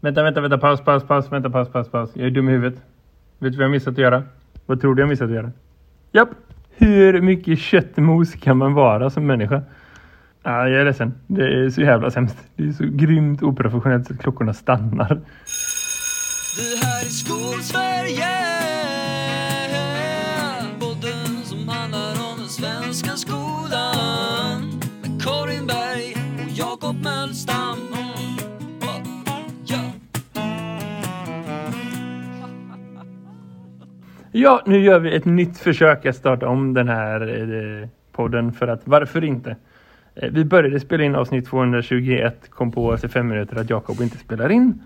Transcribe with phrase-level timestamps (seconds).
[0.00, 0.58] Vänta, vänta, vänta.
[0.58, 1.32] Paus, paus, paus.
[1.32, 2.10] Vänta, paus, paus, paus.
[2.14, 2.82] Jag är dum i huvudet.
[3.38, 4.22] Vet du vad jag missat att göra?
[4.66, 5.52] Vad tror du jag missat att göra?
[6.12, 6.28] Japp!
[6.70, 9.62] Hur mycket köttmos kan man vara som människa?
[10.42, 11.14] Ah, jag är ledsen.
[11.26, 12.36] Det är så jävla sämst.
[12.56, 15.08] Det är så grymt oprofessionellt så att klockorna stannar.
[16.56, 18.49] Det här är Skolsverige
[34.32, 37.20] Ja, nu gör vi ett nytt försök att starta om den här
[37.82, 39.56] eh, podden för att varför inte?
[40.14, 44.18] Eh, vi började spela in avsnitt 221, kom på efter fem minuter att Jakob inte
[44.18, 44.82] spelar in.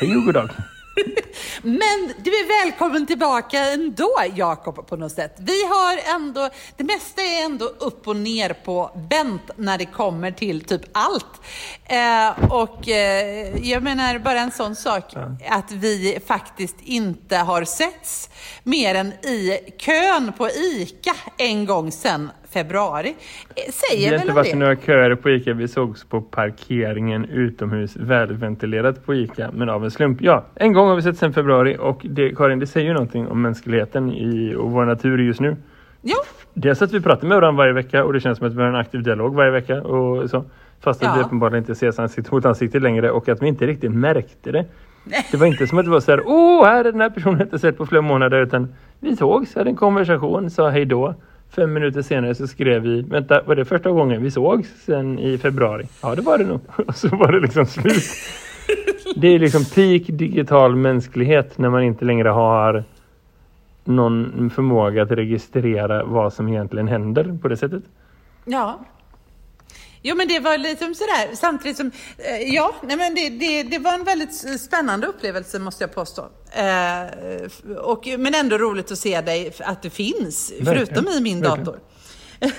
[0.00, 0.50] Hej och god dag.
[1.62, 5.36] Men du är välkommen tillbaka ändå, Jakob, på något sätt.
[5.38, 10.30] Vi har ändå, det mesta är ändå upp och ner på vänt när det kommer
[10.30, 11.40] till typ allt.
[11.84, 15.14] Eh, och eh, jag menar bara en sån sak,
[15.50, 18.30] att vi faktiskt inte har setts
[18.62, 23.08] mer än i kön på ICA en gång sedan februari.
[23.08, 24.58] Eh, Säger har väl inte om varit i det?
[24.58, 25.52] några köer på ICA.
[25.52, 30.22] Vi sågs på parkeringen utomhus, välventilerat på ICA, men av en slump.
[30.22, 33.28] Ja, en gång har vi sett sedan februari och det, Karin, det säger ju någonting
[33.28, 35.56] om mänskligheten i, och vår natur just nu.
[36.02, 36.16] Ja,
[36.54, 38.68] Dels att vi pratar med varandra varje vecka och det känns som att vi har
[38.68, 40.44] en aktiv dialog varje vecka och så.
[40.80, 41.14] Fast att Ja.
[41.16, 44.64] vi uppenbarligen inte ses ansikte mot ansikte längre och att vi inte riktigt märkte det.
[45.30, 47.38] Det var inte som att det var så här, åh, här är den här personen
[47.38, 51.14] jag inte sett på flera månader utan vi sågs, hade en konversation, sa hej då.
[51.50, 55.38] Fem minuter senare så skrev vi, vänta, var det första gången vi sågs sen i
[55.38, 55.86] februari?
[56.02, 56.60] Ja, det var det nog.
[56.86, 58.04] Och så var det liksom slut.
[59.16, 62.84] Det är liksom peak digital mänsklighet när man inte längre har
[63.84, 67.82] någon förmåga att registrera vad som egentligen händer på det sättet.
[68.44, 68.80] Ja.
[70.02, 73.78] Jo men det var liksom sådär, samtidigt som, eh, ja, nej men det, det, det
[73.78, 76.28] var en väldigt spännande upplevelse måste jag påstå.
[76.52, 81.64] Eh, och, men ändå roligt att se dig, att du finns, förutom i min verkligen.
[81.64, 81.80] dator.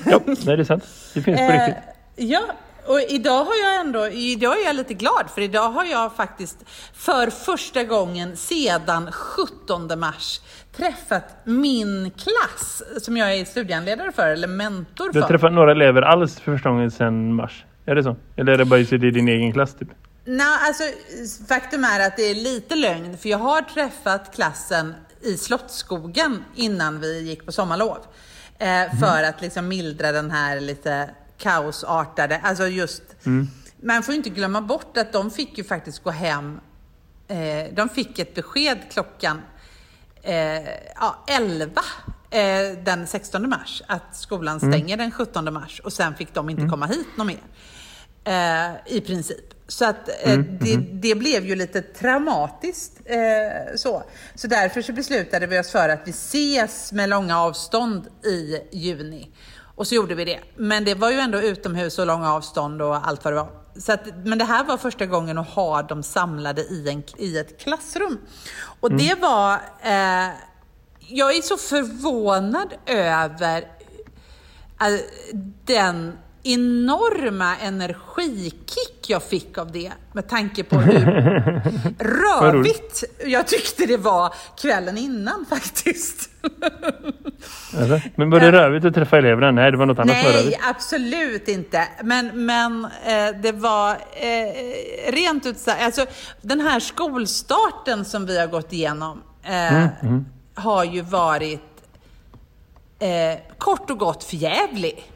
[0.06, 0.84] Ja, nej, det är sant.
[1.13, 1.84] Det finns på Eh, riktigt.
[2.16, 2.41] ja,
[2.85, 6.57] och idag har jag ändå, idag är jag lite glad för idag har jag faktiskt
[6.94, 10.41] för första gången sedan 17 mars
[10.76, 15.34] träffat min klass som jag är studiehandledare för, eller mentor Du har för.
[15.34, 17.66] träffat några elever alls för första gången sedan mars?
[17.86, 18.16] Är det så?
[18.36, 19.88] Eller är det bara just i din egen klass typ?
[20.26, 20.84] Nej, alltså
[21.48, 27.00] faktum är att det är lite lögn, för jag har träffat klassen i Slottsskogen innan
[27.00, 27.98] vi gick på sommarlov.
[28.60, 33.04] Eh, För att liksom mildra den här lite kaosartade, alltså just,
[33.84, 36.60] man får ju inte glömma bort att de fick ju faktiskt gå hem,
[37.28, 39.42] eh, de fick ett besked klockan
[40.24, 40.62] eh,
[40.96, 41.82] ja, 11
[42.30, 46.68] eh, den 16 mars, att skolan stänger den 17 mars och sen fick de inte
[46.68, 47.40] komma hit någon mer.
[48.24, 49.54] Eh, I princip.
[49.68, 53.02] Så att eh, det, det blev ju lite traumatiskt.
[53.06, 54.04] Eh, så.
[54.36, 59.31] så därför så beslutade vi oss för att vi ses med långa avstånd i juni.
[59.76, 60.40] Och så gjorde vi det.
[60.56, 63.50] Men det var ju ändå utomhus och långa avstånd och allt vad det var.
[63.80, 67.38] Så att, men det här var första gången att ha dem samlade i, en, i
[67.38, 68.18] ett klassrum.
[68.80, 69.54] Och det var...
[69.81, 70.30] Eh,
[71.08, 73.68] jag är så förvånad över
[74.78, 75.00] All-
[75.66, 81.06] den enorma energikick jag fick av det med tanke på hur
[82.00, 86.30] rövigt jag tyckte det var kvällen innan faktiskt.
[87.80, 89.51] Alltså, men var det rövigt att träffa eleverna?
[89.51, 90.59] Nej, det var något annat som var Nej, rövigt.
[90.63, 91.88] absolut inte.
[92.03, 96.06] Men, men eh, det var eh, rent ut sagt, alltså
[96.41, 100.25] den här skolstarten som vi har gått igenom eh, Mm,
[100.56, 101.62] har ju varit
[103.00, 105.12] eh, kort och gott förjävlig.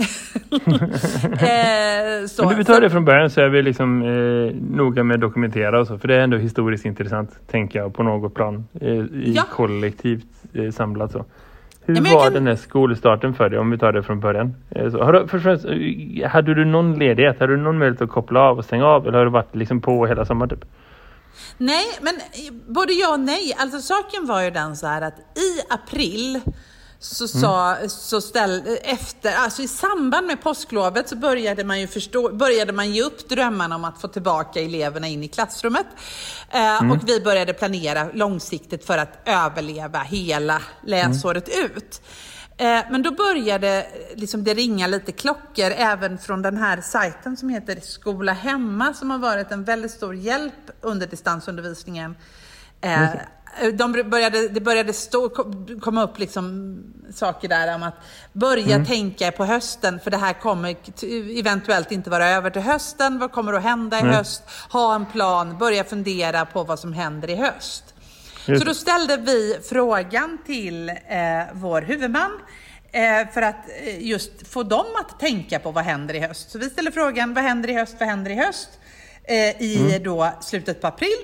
[0.60, 5.04] eh, så, Men du, vi tar det från början så är vi liksom eh, noga
[5.04, 5.98] med att dokumentera och så.
[5.98, 8.66] För det är ändå historiskt intressant, tänker jag, på något plan.
[8.80, 9.42] Eh, i Ja.
[9.50, 11.24] kollektivt eh, samlat så.
[11.84, 14.54] Hur Ja, var kan- den här skolstarten för dig, om vi tar det från början?
[14.70, 17.40] Eh, så, har du, först eh, hade du någon ledighet?
[17.40, 19.06] Hade du någon möjlighet att koppla av och stänga av?
[19.08, 20.64] Eller har du varit liksom på hela sommaren typ?
[21.58, 23.54] Nej, men eh, både ja och nej.
[23.58, 26.40] Alltså saken var ju den så här att i april
[27.02, 32.32] så sa, så ställ, efter, alltså i samband med påsklovet så började man ju förstå,
[32.32, 35.86] började man ge upp drömmarna om att få tillbaka eleverna in i klassrummet.
[36.50, 42.02] Eh, Och vi började planera långsiktigt för att överleva hela läsåret ut.
[42.56, 47.48] Eh, Men då började liksom det ringa lite klockor även från den här sajten som
[47.48, 52.16] heter Skola Hemma som har varit en väldigt stor hjälp under distansundervisningen
[52.82, 53.08] Eh,
[53.74, 55.28] de började, det började stå,
[55.80, 56.76] komma upp liksom
[57.14, 57.94] saker där om att
[58.32, 58.86] börja Mm.
[58.86, 60.76] tänka på hösten, för det här kommer
[61.38, 63.18] eventuellt inte vara över till hösten.
[63.18, 64.14] Vad kommer att hända i Mm.
[64.14, 64.42] höst?
[64.70, 67.84] Ha en plan, börja fundera på vad som händer i höst.
[68.46, 70.94] Just Så då ställde vi frågan till eh,
[71.52, 72.30] vår huvudman
[72.92, 76.50] eh, för att eh, just få dem att tänka på vad händer i höst.
[76.50, 78.68] Så vi ställde frågan, vad händer i höst, vad händer i höst?
[79.24, 81.16] Eh, I då slutet på april.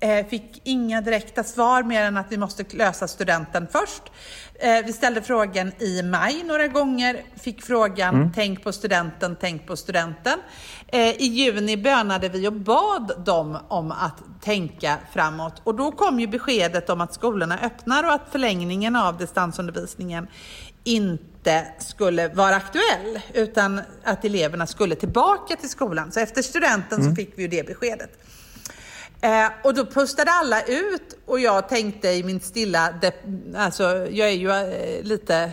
[0.00, 4.02] Eh, fick inga direkta svar mer än att vi måste lösa studenten först.
[4.54, 9.76] Eh, vi ställde frågan i maj några gånger, fick frågan tänk på studenten, tänk på
[9.76, 10.38] studenten.
[10.86, 16.20] Eh, I juni bönade vi och bad dem om att tänka framåt och då kom
[16.20, 20.28] ju beskedet om att skolorna öppnar och att förlängningen av distansundervisningen
[20.84, 26.12] inte skulle vara aktuell utan att eleverna skulle tillbaka till skolan.
[26.12, 28.10] Så efter studenten så fick vi ju det beskedet.
[29.20, 32.94] Eh, och då pustade alla ut och jag tänkte i min stilla,
[33.56, 35.52] alltså jag är ju eh, lite,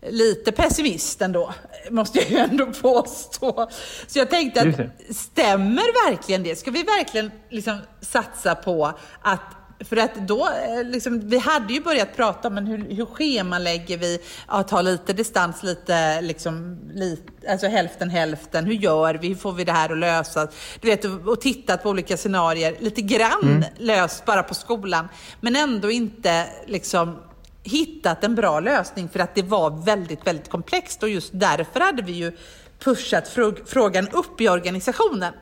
[0.00, 1.54] lite pessimist ändå,
[1.90, 3.70] måste jag ju ändå påstå.
[4.06, 6.56] Så jag tänkte att stämmer verkligen det?
[6.56, 8.92] Ska vi verkligen liksom satsa på
[9.22, 13.98] att för att då, eh, liksom, vi hade ju börjat prata men hur, hur schemalägger
[13.98, 14.18] vi,
[14.48, 19.52] ja, ta lite distans, lite, liksom, lite, alltså hälften hälften, hur gör vi, hur får
[19.52, 20.48] vi det här att lösa?
[20.80, 25.08] Du vet, och, och tittat på olika scenarier, lite grann löst bara på skolan,
[25.40, 27.16] men ändå inte liksom
[27.62, 29.08] hittat en bra lösning.
[29.08, 31.02] För att det var väldigt, väldigt komplext.
[31.02, 32.32] Och just därför hade vi ju
[32.78, 35.32] pushat frå- frågan upp i organisationen.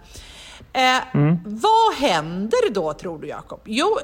[0.72, 0.98] Eh,
[1.44, 3.60] Vad händer då tror du Jakob?
[3.64, 3.98] Jo,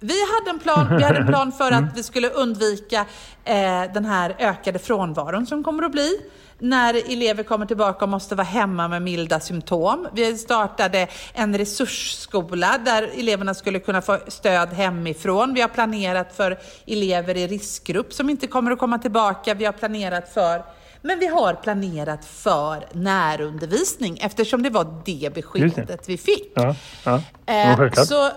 [0.00, 3.06] vi hade en plan, vi hade en plan för att vi skulle undvika
[3.44, 6.20] eh, den här ökade frånvaron som kommer att bli
[6.58, 10.08] när elever kommer tillbaka och måste vara hemma med milda symptom.
[10.12, 15.54] Vi startade en resursskola där eleverna skulle kunna få stöd hemifrån.
[15.54, 19.54] Vi har planerat för elever i riskgrupp som inte kommer att komma tillbaka.
[19.54, 20.62] Vi har planerat för
[21.02, 26.52] men vi har planerat för närundervisning eftersom det var det beskedet vi fick.
[26.54, 27.22] Ja, ja.
[27.46, 28.30] Eh, så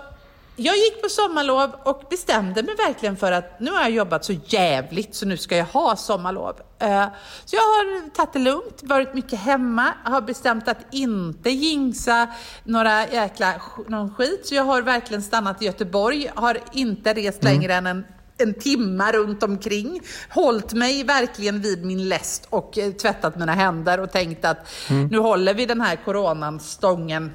[0.60, 4.32] jag gick på sommarlov och bestämde mig verkligen för att nu har jag jobbat så
[4.46, 6.56] jävligt så nu ska jag ha sommarlov.
[6.78, 7.06] Eh,
[7.44, 12.28] så jag har tagit det lugnt, varit mycket hemma, har bestämt att inte jinxa
[12.64, 13.54] några jäkla
[13.88, 14.46] någon skit.
[14.46, 17.54] Så jag har verkligen stannat i Göteborg, har inte rest Mm.
[17.54, 18.04] längre än en
[18.42, 20.00] en timma runt omkring.
[20.30, 24.58] Hållit mig verkligen vid min läst och eh, tvättat mina händer och tänkt att
[24.90, 25.06] Mm.
[25.06, 27.32] nu håller vi den här coronan stången.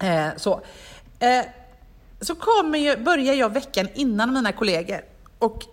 [0.00, 0.60] Eh, så.
[1.18, 1.44] Eh,
[2.24, 5.00] så kommer ju, börjar jag veckan innan mina kollegor
[5.38, 5.64] och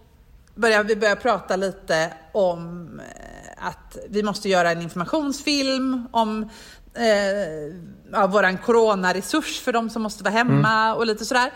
[0.56, 6.50] börjar, vi börjar prata lite om eh, att vi måste göra en informationsfilm om
[6.96, 7.76] eh,
[8.12, 11.52] ja, våran coronaresurs för de som måste vara hemma och lite sådär.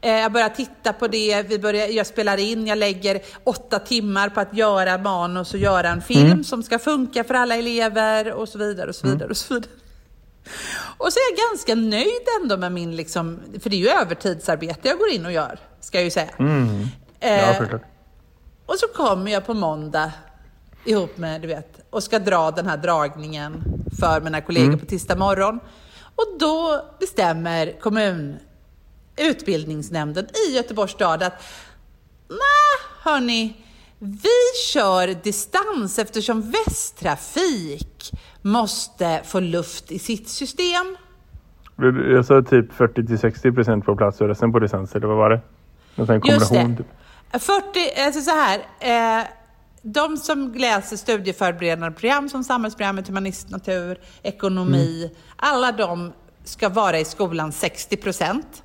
[0.00, 4.28] Eh, jag börjar titta på det, vi börjar, jag spelar in, jag lägger åtta timmar
[4.28, 8.48] på att göra manus och göra en film som ska funka för alla elever och
[8.48, 9.70] så vidare och så vidare och så vidare.
[10.98, 14.88] Och så är jag ganska nöjd ändå med min, liksom, för det är ju övertidsarbete
[14.88, 16.30] jag går in och gör, ska jag ju säga.
[16.38, 16.86] Mm.
[17.20, 17.82] Ja, Eh, självklart.
[18.66, 20.12] och så kommer jag på måndag
[20.84, 23.62] ihop med, du vet, och ska dra den här dragningen
[24.00, 24.78] för mina kollegor Mm.
[24.80, 25.60] på tisdag morgon.
[26.16, 28.36] Och då bestämmer kommun,
[29.16, 31.42] utbildningsnämnden i Göteborgs stad att
[32.28, 33.56] nej, hörni,
[34.04, 38.12] vi kör distans eftersom Västtrafik
[38.42, 40.96] måste få luft i sitt system.
[42.10, 45.40] Jag sa typ 40-60% på plats och resten på distans, eller vad var det?
[45.94, 46.76] Någon sån här Just kombination.
[46.76, 46.82] det.
[47.32, 47.42] Typ.
[47.42, 48.58] 40, alltså så här.
[49.20, 49.24] Eh,
[49.82, 55.10] de som läser studieförberedande program som samhällsprogrammet, humanist, natur, ekonomi.
[55.36, 56.12] Alla de
[56.44, 58.62] ska vara i skolan 60 procent.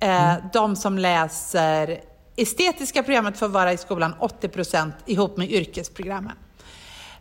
[0.00, 2.00] Eh, De som läser
[2.42, 6.36] estetiska programmet får vara i skolan 80 procent ihop med yrkesprogrammen.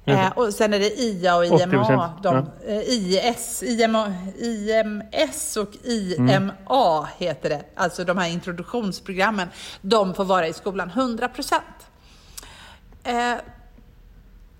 [0.05, 2.13] Eh, och sen är det IA och 80%, IMA.
[2.23, 2.73] De, ja.
[2.73, 7.63] eh, IS, IMA, IMS och IMA heter det.
[7.75, 9.47] Alltså de här introduktionsprogrammen.
[9.81, 11.63] De får vara i skolan 100 procent.
[13.03, 13.33] Eh,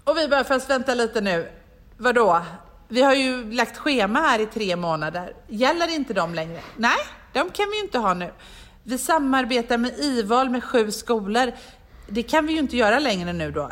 [0.04, 1.50] och vi bara, fast vänta lite nu.
[1.98, 2.42] Vadå?
[2.88, 5.34] Vi har ju lagt schema här i tre månader.
[5.48, 6.60] Gäller inte de längre?
[6.78, 6.98] Nej,
[7.34, 8.32] de kan vi ju inte ha nu.
[8.90, 11.52] Vi samarbetar med IVAL med sju skolor.
[12.08, 13.72] Det kan vi ju inte göra längre nu då.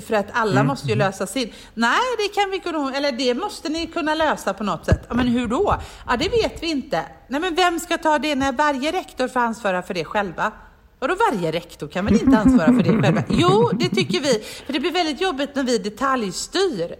[0.00, 1.52] För att alla måste ju lösa sin.
[1.74, 5.06] Nej, det kan vi kunna, eller det måste ni kunna lösa på något sätt.
[5.10, 5.80] Men hur då?
[6.06, 7.04] Ja, det vet vi inte.
[7.28, 10.52] Nej, men vem ska ta det när varje rektor får ansvara för det själva?
[10.98, 13.22] Vadå varje rektor kan väl inte ansvara för det själva?
[13.28, 14.44] Jo, det tycker vi.
[14.66, 16.96] För det blir väldigt jobbigt när vi detaljstyr.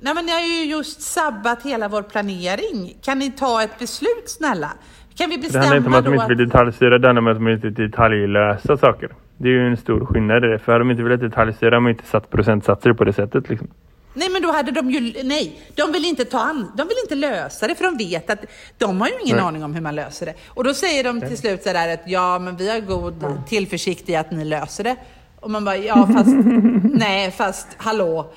[0.00, 2.98] Nej men ni har ju just sabbat hela vår planering.
[3.02, 4.72] Kan ni ta ett beslut snälla?
[5.16, 7.28] Kan vi Det handlar inte om bestämma att de inte vill detaljstyra, det handlar om
[7.28, 9.08] att de inte detaljlösa saker.
[9.36, 10.58] Det är ju en stor skillnad i det.
[10.58, 13.48] För hade de inte velat detaljstyra de inte satt procentsatser på det sättet.
[13.48, 13.68] Liksom.
[14.14, 15.00] Nej, men då hade de ju...
[15.24, 18.44] Nej, de vill inte ta an, De vill inte lösa det, för de vet att
[18.78, 19.44] de har ju ingen Nej.
[19.44, 20.34] aning om hur man löser det.
[20.48, 24.08] Och då säger de till slut så där att ja, men vi har god tillförsikt
[24.08, 24.96] i att ni löser det.
[25.40, 26.36] Och man bara, ja fast,
[26.84, 28.32] nej fast, hallå.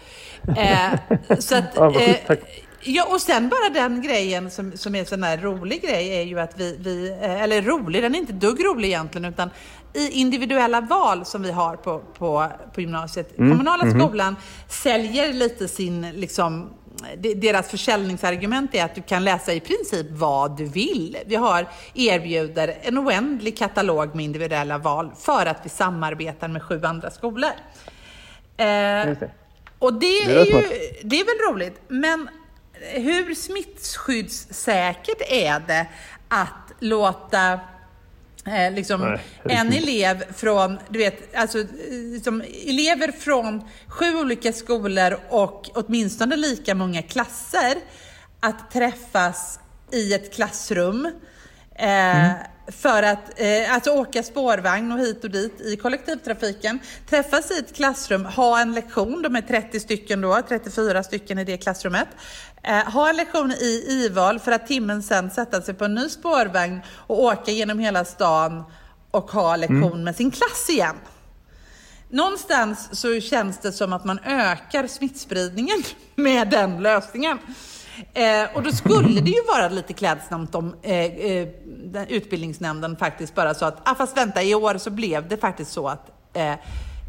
[0.57, 2.37] Eh, så att, eh.
[2.83, 6.21] Ja, och sen bara den grejen som, som är en sån där rolig grej är
[6.23, 9.49] ju att vi, vi, eh, eller rolig, den är inte dugg rolig egentligen, utan
[9.93, 14.35] i individuella val som vi har på, på, på gymnasiet, kommunala skolan
[14.67, 16.69] säljer lite sin, liksom,
[17.17, 21.17] de- deras försäljningsargument är att du kan läsa i princip vad du vill.
[21.25, 26.81] Vi har, erbjuder en oändlig katalog med individuella val för att vi samarbetar med sju
[26.83, 27.49] andra skolor.
[28.57, 28.65] Eh,
[29.79, 30.61] och det, Det är ju,
[31.03, 32.29] det är väl roligt, men
[32.81, 35.87] hur smittskyddssäkert är det
[36.27, 37.59] att låta
[38.45, 41.57] eh, liksom, Nej, en elev från, du vet, alltså,
[41.89, 47.75] liksom, elever från sju olika skolor och åtminstone lika många klasser
[48.39, 49.59] att träffas
[49.91, 51.11] i ett klassrum
[51.79, 52.31] Eh,
[52.71, 57.75] För att eh, alltså åka spårvagn och hit och dit i kollektivtrafiken, träffas i ett
[57.75, 62.07] klassrum, ha en lektion, de är 30 stycken då, 34 stycken i det klassrummet.
[62.63, 66.09] Eh, ha en lektion i IVAL för att timmen sen sätta sig på en ny
[66.09, 68.63] spårvagn och åka genom hela stan
[69.11, 70.95] och ha lektion med sin klass igen.
[72.09, 75.83] Någonstans så känns det som att man ökar smittspridningen
[76.15, 77.39] med den lösningen.
[78.13, 83.35] Eh, och då skulle det ju vara lite klädsamt om eh, eh, den, utbildningsnämnden faktiskt
[83.35, 86.53] bara sa att, ah, fast vänta, i år så blev det faktiskt så att eh,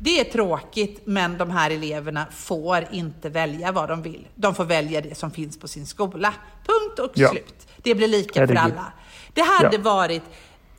[0.02, 4.26] det är tråkigt, men de här eleverna får inte välja vad de vill.
[4.34, 6.34] De får välja det som finns på sin skola.
[6.66, 7.28] Punkt och Ja.
[7.28, 7.66] slut.
[7.82, 8.78] Det blir lika för Herregud.
[8.78, 8.92] alla.
[9.34, 9.82] Det hade Ja.
[9.82, 10.22] varit,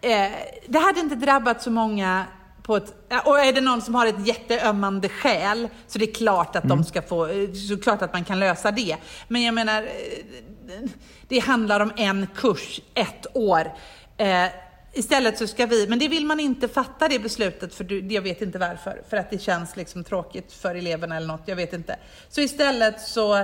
[0.01, 0.32] eh,
[0.68, 2.25] det hade inte drabbat så många
[2.70, 2.94] ett,
[3.25, 6.84] och är det någon som har ett jätteömmande skäl så det är klart att de
[6.84, 7.27] ska få,
[7.70, 8.98] så klart att man kan lösa det.
[9.27, 10.89] Men jag menar, eh,
[11.27, 13.72] det handlar om en kurs, ett år.
[14.18, 14.48] Eh,
[14.94, 18.22] istället så ska vi, men det vill man inte fatta det beslutet för du, jag
[18.22, 19.01] vet inte varför.
[19.10, 21.96] För att det känns liksom tråkigt för eleverna eller något, jag vet inte.
[22.30, 23.36] Så istället så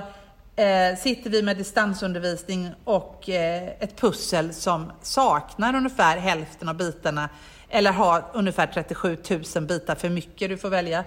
[0.56, 7.30] eh, sitter vi med distansundervisning och eh, ett pussel som saknar ungefär hälften av bitarna
[7.70, 9.18] eller har ungefär 37
[9.56, 10.50] 000 bitar för mycket.
[10.50, 11.04] Du får välja.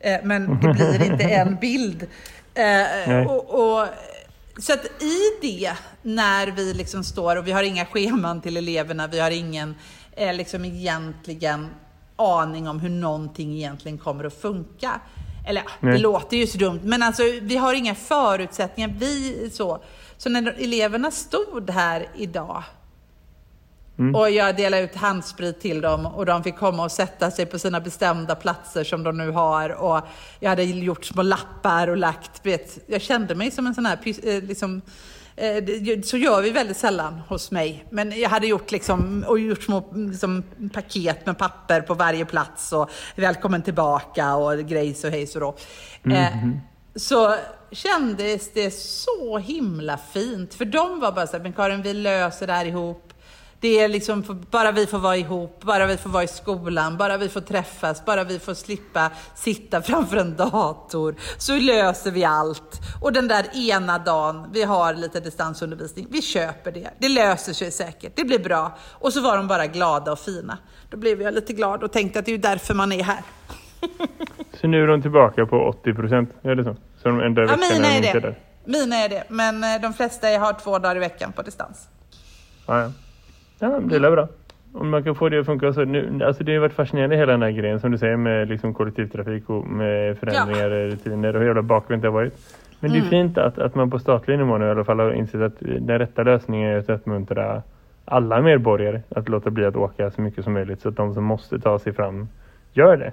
[0.00, 2.02] Eh, men det blir inte en bild.
[2.02, 2.08] Eh,
[2.54, 3.26] Nej.
[3.26, 3.88] och, och,
[4.58, 9.06] så att i det, när vi liksom står och vi har inga scheman till eleverna,
[9.06, 9.74] vi har ingen
[10.12, 11.68] eh, liksom egentligen
[12.16, 15.00] aning om hur någonting egentligen kommer att funka.
[15.46, 15.98] Eller ja, det Nej.
[15.98, 18.94] låter ju så dumt, men alltså vi har inga förutsättningar.
[18.98, 19.84] Vi så.
[20.16, 22.62] Så när eleverna stod här idag
[24.14, 27.58] och jag delade ut handsprit till dem och de fick komma och sätta sig på
[27.58, 29.70] sina bestämda platser som de nu har.
[29.70, 30.00] Och
[30.40, 33.98] jag hade gjort små lappar och lagt, vet, jag kände mig som en sån här,
[34.04, 34.82] eh, liksom,
[35.36, 35.64] eh,
[36.04, 37.84] så gör vi väldigt sällan hos mig.
[37.90, 42.72] Men jag hade gjort liksom, och gjort små liksom, paket med papper på varje plats
[42.72, 45.56] och välkommen tillbaka och grejs och hejs och då.
[46.12, 46.48] Eh,
[46.96, 47.36] så
[47.70, 50.54] kändes det så himla fint.
[50.54, 53.13] För de var bara så här, men Karin vi löser det här ihop.
[53.60, 57.16] Det är liksom, bara vi får vara ihop, bara vi får vara i skolan, bara
[57.16, 62.80] vi får träffas, bara vi får slippa sitta framför en dator, så löser vi allt.
[63.00, 66.90] Och den där ena dagen vi har lite distansundervisning, vi köper det.
[66.98, 68.78] Det löser sig säkert, det blir bra.
[68.92, 70.58] Och så var de bara glada och fina.
[70.90, 73.22] Då blev jag lite glad och tänkte att det är ju därför man är här.
[74.60, 76.76] Så nu är de tillbaka på 80 procent, är det så?
[77.02, 78.20] Så de enda Ja, mina är är det.
[78.20, 78.38] där.
[78.64, 81.88] Mina är det, men eh, de flesta har två dagar i veckan på distans.
[82.66, 82.92] Ja, ja.
[83.58, 84.28] Ja det är bra.
[84.72, 85.84] Om man kan få det att funka så.
[85.84, 88.74] Nu, alltså det har varit fascinerande hela den här grejen som du säger med liksom
[88.74, 92.34] kollektivtrafik och med förändringar, rutiner och hur jävla bakvänt det har varit.
[92.80, 95.12] Men det är fint att, att man på statlig nivå nu i alla fall har
[95.12, 97.62] insett att den rätta lösningen är att uppmuntra
[98.04, 101.24] alla medborgare att låta bli att åka så mycket som möjligt så att de som
[101.24, 102.28] måste ta sig fram
[102.72, 103.12] gör det.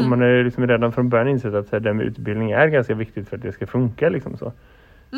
[0.00, 2.06] Och man har ju liksom redan från början insett att så här, det här med
[2.06, 4.08] utbildning är ganska viktigt för att det ska funka.
[4.08, 4.52] Liksom så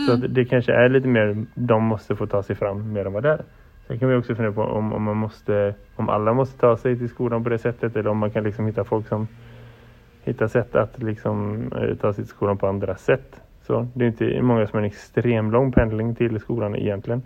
[0.07, 3.13] så att det kanske är lite mer, de måste få ta sig fram mer än
[3.13, 3.41] vad det är.
[3.87, 6.99] Sen kan vi också fundera på om, om, man måste, om alla måste ta sig
[6.99, 9.29] till skolan på det sättet eller om man kan liksom hitta folk som
[10.25, 13.41] hittar sätt att liksom, eh, ta sig till skolan på andra sätt.
[13.63, 17.23] Så det är inte många som har en extrem lång pendling till skolan egentligen.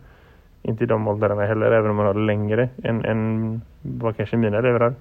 [0.63, 4.59] Inte i de åldrarna heller, även om man har längre än, än vad kanske mina
[4.59, 4.95] elever har.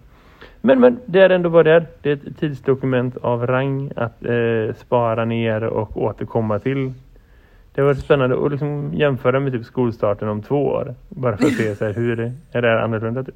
[0.61, 1.85] Men, men det är ändå vad det är.
[2.01, 6.93] Det är ett tidsdokument av rang att eh, spara ner och återkomma till.
[7.79, 10.95] Det varit spännande att liksom jämföra med typ skolstarten om två år.
[11.09, 13.35] Bara för att se så här, hur är det, är det här annorlunda typ.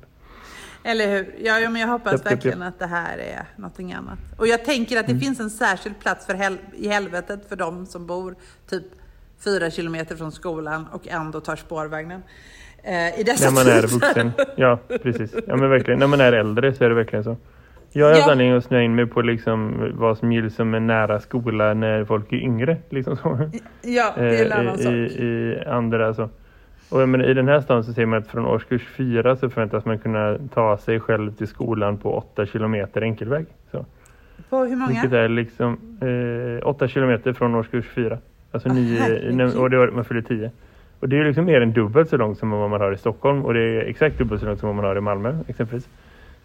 [0.83, 1.35] Eller hur?
[1.43, 2.67] Ja, ja men jag hoppas Japp, verkligen japp.
[2.67, 4.19] att det här är någonting annat.
[4.37, 5.21] Och jag tänker att det Mm.
[5.21, 8.35] finns en särskild plats för hel i helvetet för de som bor
[8.69, 8.83] typ
[9.43, 12.21] fyra kilometer från skolan och ändå tar spårvagnen.
[12.83, 13.87] Eh, I dessa När man är tider.
[13.87, 14.31] vuxen.
[14.55, 15.33] Ja, precis.
[15.47, 15.99] Ja, men verkligen.
[15.99, 17.37] När man är äldre så är det verkligen så.
[17.95, 18.31] Jag har Ja.
[18.31, 22.05] anledning att snöa in mig på liksom vad som gills som en nära skola när
[22.05, 22.77] folk är yngre.
[22.89, 23.49] Liksom så.
[23.81, 24.93] Ja, det är en Eh, annan sak.
[24.93, 26.09] i, i andra.
[26.89, 29.49] Och jag menar, i den här stan så ser man att från årskurs fyra så
[29.49, 33.45] förväntas man kunna ta sig själv till skolan på åtta kilometer enkelväg.
[33.71, 33.85] Så.
[34.49, 34.87] På hur många?
[34.89, 38.17] Vilket är liksom eh, åtta kilometer från årskurs fyra.
[38.51, 40.51] Alltså Åh, nio, och det var, man fyller tio.
[40.99, 43.45] Och det är liksom mer än dubbelt så långt som vad man har i Stockholm.
[43.45, 45.89] Och det är exakt dubbelt så långt som vad man har i Malmö exempelvis.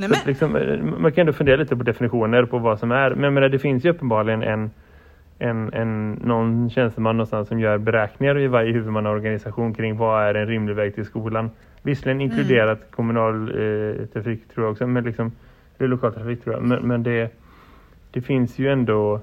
[0.00, 3.14] Nej, men, liksom, eh, man kan ändå fundera lite på definitioner på vad som är.
[3.14, 4.70] Men menar, det finns ju uppenbarligen en,
[5.38, 10.46] en, en, någon tjänsteman någonstans som gör beräkningar i varje huvudmannaorganisation kring vad är en
[10.46, 11.50] rimlig väg till skolan.
[11.82, 15.32] Visserligen inkluderat kommunal eh, trafik tror jag också, men liksom,
[15.78, 16.64] eller lokaltrafik tror jag.
[16.64, 17.32] Men, men det,
[18.10, 19.20] det finns ju ändå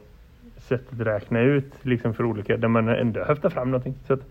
[0.57, 3.95] sätt att räkna ut liksom för olika, där man ändå höftar fram någonting.
[4.07, 4.21] Så att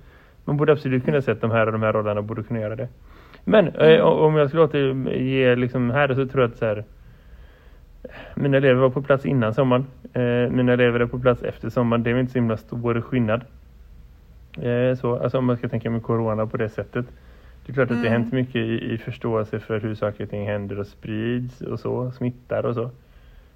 [0.45, 2.77] man borde absolut kunna säga att de här och de här rollerna borde kunna göra
[2.77, 2.89] det.
[3.45, 6.85] Men eh, om jag skulle återge liksom här så tror jag att så här,
[8.35, 9.87] mina elever var på plats innan sommaren.
[10.13, 12.03] Eh, mina elever är på plats efter sommaren.
[12.03, 13.41] Det är inte så himla stor skillnad.
[14.63, 17.07] Eh, så, alltså om man ska tänka med corona på det sättet.
[17.67, 20.31] Det är klart att det har hänt mycket i, i förståelse för hur saker och
[20.31, 22.91] ting händer och sprids och så, smittar och så.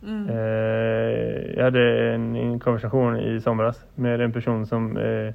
[0.06, 0.28] mm.
[0.28, 5.32] Eh, jag hade en, en konversation i somras med en person som eh,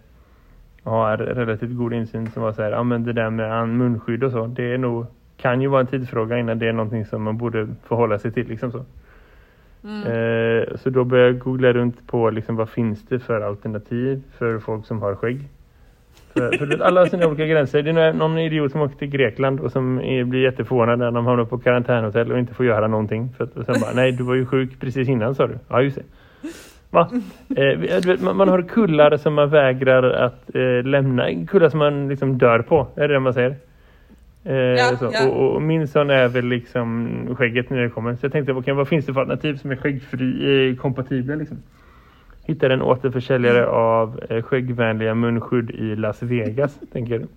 [0.84, 4.32] har relativt god insyn som var så här, ja men det där med munskydd och
[4.32, 5.06] så, det är nog,
[5.38, 8.48] kan ju vara en tidsfråga innan det är någonting som man borde förhålla sig till
[8.48, 8.78] liksom så.
[10.12, 14.60] Eh, så då började jag googla runt på liksom, vad finns det för alternativ för
[14.60, 15.40] folk som har skägg.
[16.34, 17.82] För, för alla har sina olika gränser.
[17.84, 21.12] Det är någon- någon idiot som åker till Grekland och som är, blir jätteförvånad när
[21.12, 23.30] de hamnar på karantänhotell och inte får göra någonting.
[23.38, 25.54] För att, och sen bara, nej du var ju sjuk precis innan sa du.
[25.68, 26.04] Ja just det.
[26.94, 27.10] Va?
[27.56, 31.46] Eh, man, har kullar som man vägrar att eh, lämna.
[31.46, 32.88] Kullar som man liksom dör på.
[32.96, 33.56] Är det det man säger?
[34.44, 35.10] Eh, så.
[35.14, 35.30] ja.
[35.30, 38.16] Och, och min son är väl liksom skägget när det kommer.
[38.16, 41.58] Så jag tänkte, okay, vad finns det för alternativ som är skäggfri kompatibla liksom?
[42.44, 47.28] Hittade en återförsäljare av skäggvänliga munskydd i Las Vegas, tänker du.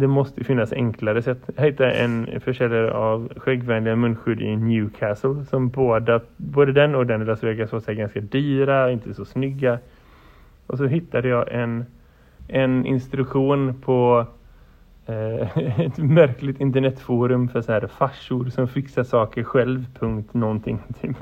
[0.00, 1.38] Det måste finnas enklare sätt.
[1.56, 7.22] Jag hittade en försäljare av skäggvänliga munskydd i Newcastle som båda, både den och den
[7.22, 9.78] i Las Vegas var så ganska dyra, inte så snygga.
[10.66, 11.84] Och så hittade jag en,
[12.48, 14.26] en instruktion på
[15.06, 19.84] eh, ett märkligt internetforum för så här farsor som fixar saker själv.
[19.98, 20.78] Punkt någonting.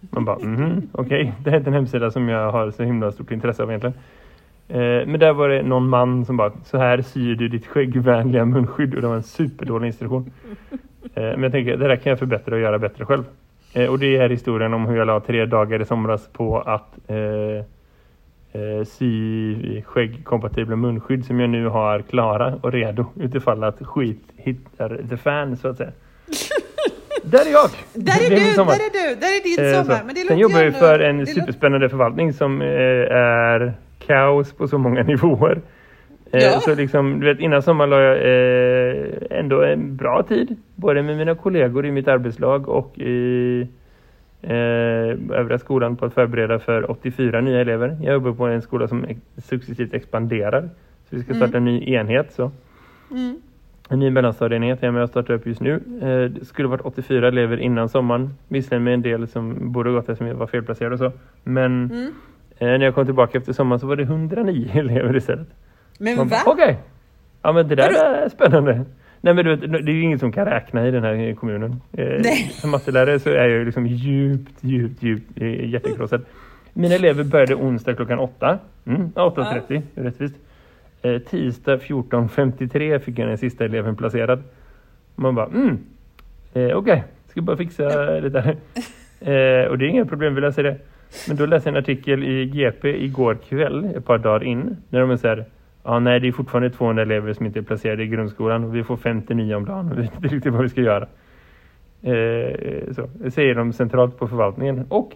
[0.00, 1.32] Man bara, mhm, okej.
[1.44, 3.96] Det här är en hemsida som jag har så himla stort intresse av egentligen.
[4.72, 8.44] Eh, men där var det någon man som bara, så här syr du ditt skäggvänliga
[8.44, 8.94] munskydd.
[8.94, 10.30] Och det var en superdålig instruktion.
[11.14, 13.24] Eh, men jag tänker, det där kan jag förbättra och göra bättre själv.
[13.74, 16.98] Eh, och det är historien om hur jag la tre dagar i somras på att
[17.08, 17.16] eh,
[18.62, 25.00] eh, sy skäggkompatibla munskydd som jag nu har klara och redo utifall att skit hittar
[25.10, 25.90] the fan så att säga.
[27.22, 27.70] Där är jag!
[27.94, 29.98] Där är du, där är du, där är din Eh, sommar.
[29.98, 30.04] så.
[30.06, 32.68] Men det Sen jobbar jag för en det superspännande förvaltning som eh,
[33.16, 33.74] är
[34.06, 35.60] kaos på så många nivåer.
[36.32, 36.60] Eh, Ja.
[36.60, 40.56] Så liksom, du vet, innan sommaren la jag eh, ändå en bra tid.
[40.76, 43.60] Både med mina kollegor i mitt arbetslag och i
[44.42, 44.50] eh,
[45.38, 47.96] övriga skolan på att förbereda för 84 nya elever.
[48.02, 49.06] Jag jobbar på en skola som
[49.38, 50.68] successivt expanderar.
[51.10, 52.32] Så vi ska starta en ny enhet.
[52.32, 52.50] Så.
[53.10, 53.36] Mm.
[53.88, 55.74] En ny mellanstadieenhet är med att starta upp just nu.
[56.02, 58.34] Eh, det skulle varit 84 elever innan sommaren.
[58.48, 61.12] Visserligen med en del som borde gått som var felplacerade och så.
[61.44, 62.12] Men Mm.
[62.60, 65.48] Eh, när jag kom tillbaka efter sommaren så var det 109 elever istället.
[65.98, 66.36] Men Man va?
[66.46, 66.78] Okej,
[67.42, 68.84] ja men det där är spännande.
[69.20, 71.80] Nej men du vet, det är ju ingen som kan räkna i den här kommunen.
[71.92, 72.50] Eh, Nej.
[72.52, 76.24] Som mattelärare så är jag ju liksom djupt, djupt, djupt eh, hjärtekrossad.
[76.72, 78.58] Mina elever började onsdag klockan 8.
[78.86, 80.34] Mm, 8.30, rättvist.
[81.02, 84.42] Eh, tisdag 14.53 fick jag den sista eleven placerad.
[85.14, 85.78] Man bara, mm,
[86.54, 87.84] eh, okej, ska bara fixa
[88.20, 88.56] det där.
[89.20, 90.78] Eh, och det är inga problem, vill jag säga det.
[91.28, 95.00] Men då läste jag en artikel i GP igår kväll, ett par dagar in, när
[95.00, 95.44] de säger
[95.82, 98.84] ja nej det är fortfarande 200 elever som inte är placerade i grundskolan och vi
[98.84, 101.06] får 59 om dagen och vi vet inte riktigt vad vi ska göra.
[102.02, 104.86] Eh, så, det säger de centralt på förvaltningen.
[104.88, 105.12] Och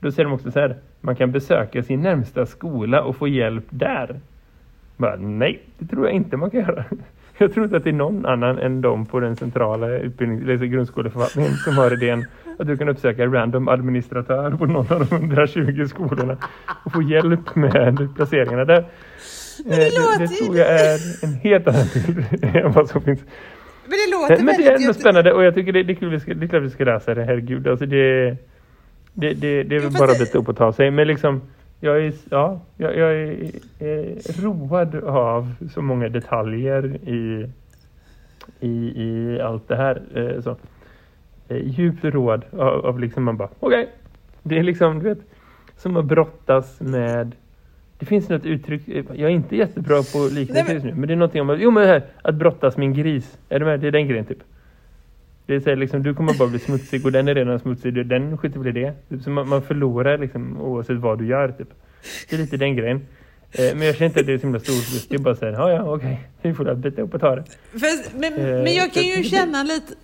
[0.00, 3.64] då säger de också så här, man kan besöka sin närmsta skola och få hjälp
[3.70, 4.20] där.
[4.96, 6.84] Bara, nej, det tror jag inte man kan göra.
[7.38, 10.56] Jag tror inte att det är någon annan än de på den centrala utbildning, eller
[10.66, 12.24] grundskoleförvaltningen som har idén
[12.58, 16.36] att du kan uppsöka random administratör på någon av de 120 skolorna
[16.84, 18.84] och få hjälp med placeringarna där.
[19.64, 22.24] Det Eh, låter det ju- tror jag är en helt annan bild
[22.56, 23.20] än vad som finns.
[23.84, 25.94] Men det låter Eh, Men det är ändå spännande och jag tycker det, det, är
[25.94, 27.68] kul, vi ska, det är klart vi ska läsa det, herregud.
[27.68, 28.36] Alltså det,
[29.12, 30.90] det, det, det är väl bara det- att bita upp och ta sig.
[30.90, 31.40] Men liksom,
[31.80, 37.50] jag är, ja, jag, jag är, är road av så många detaljer i,
[38.60, 40.02] i, i allt det här.
[40.14, 40.56] Eh, så.
[41.48, 43.88] Eh, djupt road av, av liksom man bara, okej.
[44.42, 45.18] Det är liksom, du vet,
[45.76, 47.32] som att brottas med
[47.98, 51.08] det finns något uttryck, eh, jag är inte jättebra på liknelse men- just nu, men
[51.08, 53.38] det är någonting om att, jo men det här, att brottas med en gris.
[53.48, 53.80] Är du med?
[53.80, 54.38] Det är den grejen typ.
[55.46, 58.06] Det är så här, liksom, du kommer bara bli smutsig och den är redan smutsig,
[58.06, 58.92] den skiter väl i det.
[59.08, 61.68] Typ, Så man, man förlorar liksom oavsett vad du gör typ.
[62.30, 62.96] Det är lite den grejen.
[63.52, 65.52] Eh, men jag känner inte att det är så himla stort, det är bara såhär,
[65.52, 67.44] ja ja okej, vi får bita upp och ta det.
[67.72, 69.94] Fast, men, Eh, men jag kan ju känna lite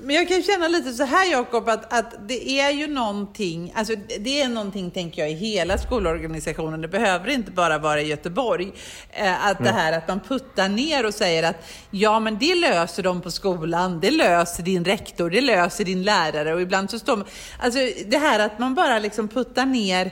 [0.00, 3.94] men jag kan känna lite så här Jakob, att, att det är ju någonting, alltså
[4.20, 8.72] det är någonting tänker jag i hela skolorganisationen, det behöver inte bara vara i Göteborg,
[9.10, 11.56] eh, att det här att man puttar ner och säger att
[11.90, 16.54] ja men det löser de på skolan, det löser din rektor, det löser din lärare.
[16.54, 17.26] Och ibland så står man,
[17.58, 20.10] alltså det här att man bara liksom puttar ner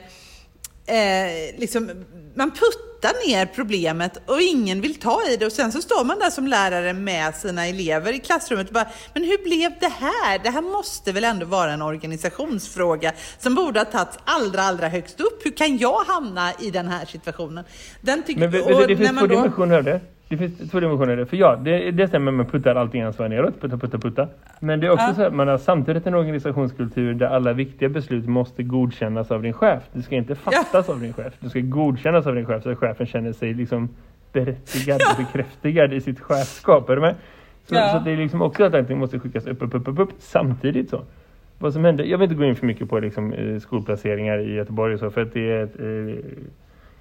[0.89, 5.83] eh, liksom, man puttar ner problemet och ingen vill ta i det och sen så
[5.83, 9.73] står man där som lärare med sina elever i klassrummet och bara, men hur blev
[9.81, 10.39] det här?
[10.39, 15.21] Det här måste väl ändå vara en organisationsfråga som borde ha tagits allra, allra högst
[15.21, 15.47] upp.
[15.47, 17.65] Hur kan jag hamna i den här situationen?
[18.01, 20.01] Den tycker, Men, men det, det finns två då- dimensioner av det.
[20.29, 21.27] Det finns två dimensioner av det.
[21.27, 24.29] För ja, det, det stämmer man puttar allting ansvar neråt, putta, putta, putta.
[24.61, 25.15] Men det är också Ja.
[25.15, 29.53] så att man har samtidigt en organisationskultur där alla viktiga beslut måste godkännas av din
[29.53, 29.83] chef.
[29.93, 31.33] Det ska inte fattas av din chef.
[31.41, 33.89] Det ska godkännas av din chef så att chefen känner sig liksom
[34.33, 36.89] berättigad och bekräftigad i sitt chefskap.
[36.91, 37.15] Är du med?
[37.67, 37.93] Så, Ja.
[37.93, 40.91] så det är liksom också att allting måste skickas upp, upp, upp, upp, upp samtidigt
[40.91, 41.03] så.
[41.59, 44.55] Vad som hände, jag vill inte gå in för mycket på liksom, eh, skolplaceringar i
[44.55, 46.19] Göteborg och så för att det är ett, eh,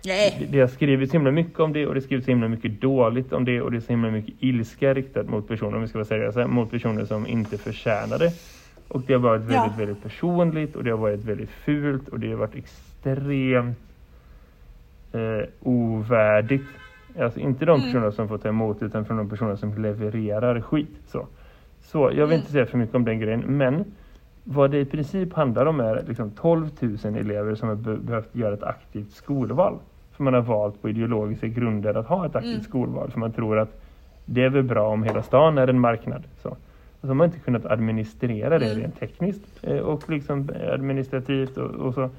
[0.06, 0.48] Nej.
[0.52, 3.62] det- har skrivits himla mycket om det och det skrivits himla mycket dåligt om det
[3.62, 6.48] och det är så himla mycket ilska riktat mot personer, om vi ska vara seriösa,
[6.48, 8.34] mot personer som inte förtjänar det.
[8.88, 9.74] Och det har varit väldigt, Ja.
[9.78, 13.78] väldigt personligt och det har varit väldigt fult och det har varit extremt
[15.14, 16.66] eh, ovärdigt.
[17.20, 17.92] Alltså inte de Mm.
[17.92, 20.98] personer som får ta emot utan från de personer som levererar skit.
[21.08, 21.28] Så,
[21.82, 22.32] så jag vill Mm.
[22.38, 23.86] inte säga för mycket om den grejen men
[24.50, 28.36] vad det i princip handlar om är liksom 12 000 elever som har be- behövt
[28.36, 29.78] göra ett aktivt skolval.
[30.12, 32.64] För man har valt på ideologiska grunder att ha ett aktivt Mm.
[32.64, 33.12] skolval.
[33.12, 33.82] För man tror att
[34.26, 36.24] det är väl bra om hela stan är en marknad.
[36.42, 36.50] Så.
[36.50, 36.58] Och
[37.02, 38.78] så har man inte kunnat administrera det Mm.
[38.82, 42.10] rent tekniskt eh, och liksom administrativt och, och så.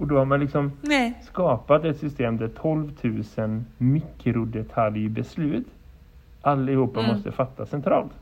[0.00, 1.14] Och då har man liksom Nej.
[1.22, 2.90] skapat ett system där 12
[3.36, 5.66] 000 mikrodetaljbeslut
[6.40, 7.12] allihopa Mm.
[7.12, 8.12] måste fattas centralt.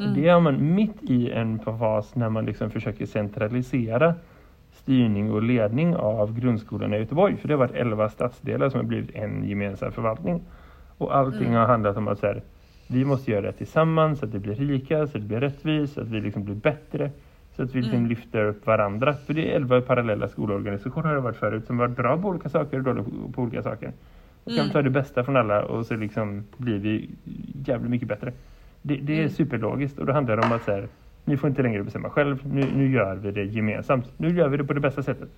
[0.00, 0.14] Mm.
[0.14, 4.14] Det är man mitt i en fas när man liksom försöker centralisera
[4.72, 7.36] styrning och ledning av grundskolan i Göteborg.
[7.36, 10.40] För det har varit 11 stadsdelar som har blivit en gemensam förvaltning.
[10.98, 11.54] Och allting Mm.
[11.54, 12.42] har handlat om att så här,
[12.88, 15.94] vi måste göra det tillsammans så att det blir lika, så att det blir rättvist,
[15.94, 17.10] så att vi liksom blir bättre.
[17.56, 18.08] Så att vi liksom Mm.
[18.10, 19.14] lyfter upp varandra.
[19.26, 22.48] För det är 11 parallella skolorganisationer har det varit förut som varit bra på olika
[22.48, 23.92] saker och dåliga på olika saker.
[24.44, 24.66] Och kan Mm.
[24.66, 27.10] vi ta det bästa från alla och så liksom blir vi
[27.66, 28.32] jävligt mycket bättre.
[28.82, 29.30] Det, det är Mm.
[29.30, 30.86] superlogiskt och då handlar det om att så här,
[31.24, 34.06] ni får inte längre bestämma själv, nu, nu gör vi det gemensamt.
[34.16, 35.28] Nu gör vi det på det bästa sättet.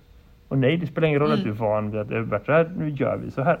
[0.47, 1.57] Och nej, det spelar ingen roll att du är Mm.
[1.57, 3.59] van vid att det har varit så här, nu gör vi så här.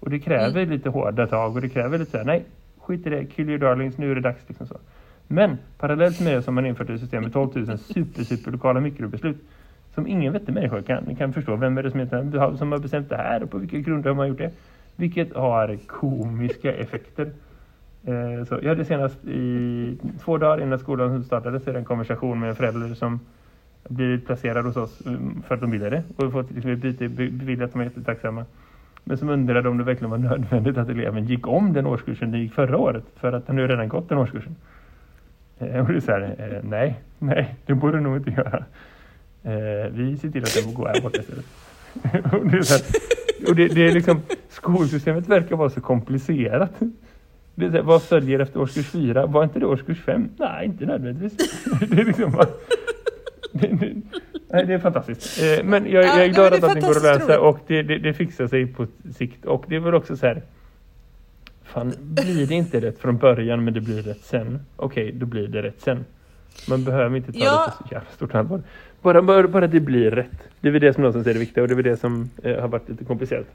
[0.00, 0.70] Och det kräver Mm.
[0.70, 2.44] lite hårda tag och det kräver lite så här, nej,
[2.78, 4.48] skit i det, kill your darlings, nu är det dags.
[4.48, 4.76] Liksom så.
[5.28, 8.80] Men parallellt med det som man infört ett system med 12 000 super, super lokala
[8.80, 9.36] mikrobeslut
[9.94, 11.56] som ingen vettig människa kan, kan förstå.
[11.56, 14.16] Vem är det som, heter, som har bestämt det här och på vilka grunder har
[14.16, 14.50] man gjort det?
[14.96, 17.30] Vilket har komiska effekter.
[18.04, 21.84] Eh, så jag hade senast i två dagar innan skolan startade så är det en
[21.84, 23.20] konversation med en förälder som
[23.88, 27.08] blivit placerad hos oss mm, för att de ville det och fått liksom ett byte
[27.08, 27.72] beviljat.
[27.72, 28.44] De är jättetacksamma.
[29.04, 32.40] Men som undrade om det verkligen var nödvändigt att eleven gick om den årskursen den
[32.40, 34.56] gick förra året för att han nu redan gått den årskursen.
[35.58, 38.64] Eh, och det är så här, eh, nej, nej, det borde du nog inte göra.
[39.90, 41.44] Vi ser till att den får gå här borta istället.
[42.32, 42.84] och det är så här,
[43.48, 46.72] och det, det är liksom, skolsystemet verkar vara så komplicerat.
[47.54, 49.26] Det är här, vad följer efter årskurs fyra?
[49.26, 50.28] Var inte det årskurs fem?
[50.36, 51.64] Nej, inte nödvändigtvis.
[51.90, 52.46] det är liksom bara,
[53.52, 53.94] det, det,
[54.50, 55.42] nej, det är fantastiskt.
[55.42, 57.38] Eh, men jag, Ja, jag är glad men att allting går att roligt.
[57.38, 58.86] och det, det, det fixar sig på
[59.16, 59.44] sikt.
[59.44, 60.42] Och det är väl också så här,
[61.64, 64.58] fan, blir det inte rätt från början men det blir rätt sen?
[64.76, 66.04] Okej, då blir det rätt sen.
[66.68, 67.64] Man behöver inte ta Ja.
[67.66, 68.62] det på så jävla stort allvar.
[69.02, 70.48] Bara, bara, bara det blir rätt.
[70.60, 72.30] Det är väl det som någonstans är det viktiga och det är väl det som
[72.42, 73.46] eh, har varit lite komplicerat.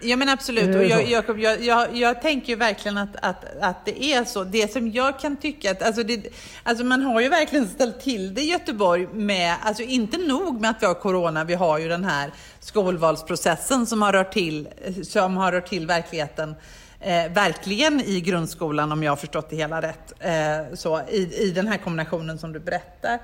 [0.00, 3.84] Ja men absolut, och jag, Jacob, jag, jag, jag tänker ju verkligen att, att, att
[3.84, 4.44] det är så.
[4.44, 6.26] Det som jag kan tycka att, alltså, det,
[6.62, 10.70] alltså man har ju verkligen ställt till det i Göteborg med, alltså inte nog med
[10.70, 12.30] att vi har corona, vi har ju den här
[12.60, 14.68] skolvalsprocessen som har rört till,
[15.02, 16.54] som har rört till verkligheten.
[17.00, 20.12] Eh, verkligen i grundskolan om jag har förstått det hela rätt.
[20.20, 23.18] Eh, så, i, I den här kombinationen som du berättar.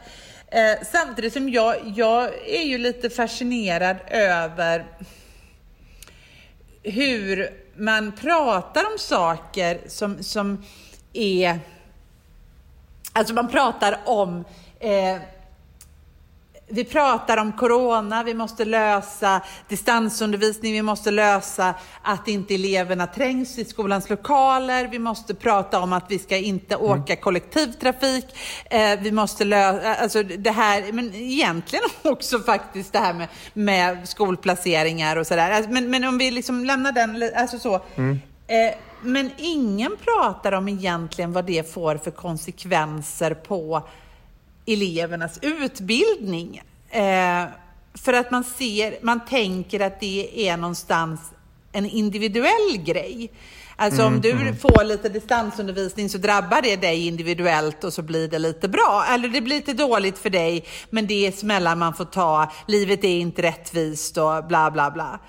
[0.49, 4.85] Eh, samtidigt som jag, jag är ju lite fascinerad över
[6.85, 10.65] hur man pratar om saker som, som
[11.13, 11.59] är...
[13.13, 14.45] Alltså man pratar om
[14.81, 15.17] eh,
[16.69, 23.59] vi pratar om corona, vi måste lösa distansundervisning, vi måste lösa att inte eleverna trängs
[23.59, 26.87] i skolans lokaler, vi måste prata om att vi ska inte mm.
[26.87, 28.27] åka kollektivtrafik,
[28.71, 34.09] eh, vi måste lösa, alltså det här, men egentligen också faktiskt det här med, med
[34.09, 35.51] skolplaceringar och sådär.
[35.51, 37.81] Alltså, men, men om vi liksom lämnar den, alltså så.
[37.97, 38.21] Mm.
[38.47, 43.89] Eh, men ingen pratar om egentligen vad det får för konsekvenser på
[44.67, 46.63] elevernas utbildning.
[46.91, 47.45] Eh,
[47.95, 51.21] för att man ser, man tänker att det är någonstans
[51.73, 53.31] en individuell grej.
[53.77, 54.57] Alltså mm, om du mm.
[54.57, 59.05] får lite distansundervisning så drabbar det dig individuellt och så blir det lite bra.
[59.09, 62.53] Eller det blir lite dåligt för dig, men det är smällar man får ta.
[62.67, 65.21] Livet är inte rättvist och bla bla bla.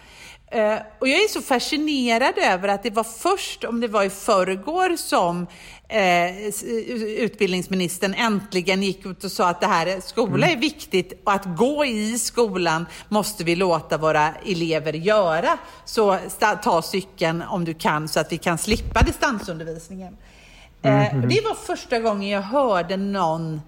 [0.56, 4.10] Uh, och jag är så fascinerad över att det var först, om det var i
[4.10, 5.48] förrgår, som
[5.88, 11.58] eh, utbildningsministern äntligen gick ut och sa att det här, skola är viktigt och att
[11.58, 15.58] gå i skolan måste vi låta våra elever göra.
[15.86, 16.18] Så
[16.64, 20.18] ta cykeln om du kan så att vi kan slippa distansundervisningen.
[20.82, 21.30] Eh, mm -hmm.
[21.30, 23.62] Det var första gången jag hörde någon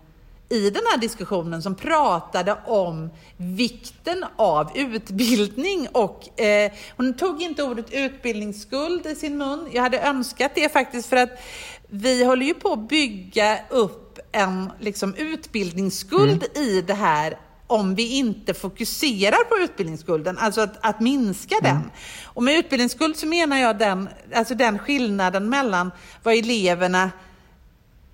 [0.50, 7.64] i den här diskussionen som pratade om vikten av utbildning och eh, hon tog inte
[7.64, 9.70] ordet utbildningsskuld i sin mun.
[9.72, 11.40] Jag hade önskat det faktiskt för att
[11.88, 16.68] vi håller ju på att bygga upp en liksom, utbildningsskuld mm.
[16.68, 21.74] i det här om vi inte fokuserar på utbildningsskulden, alltså att, att minska mm.
[21.74, 21.92] den.
[22.26, 25.92] Och med utbildningsskuld så menar jag den, alltså den skillnaden mellan
[26.24, 27.12] vad eleverna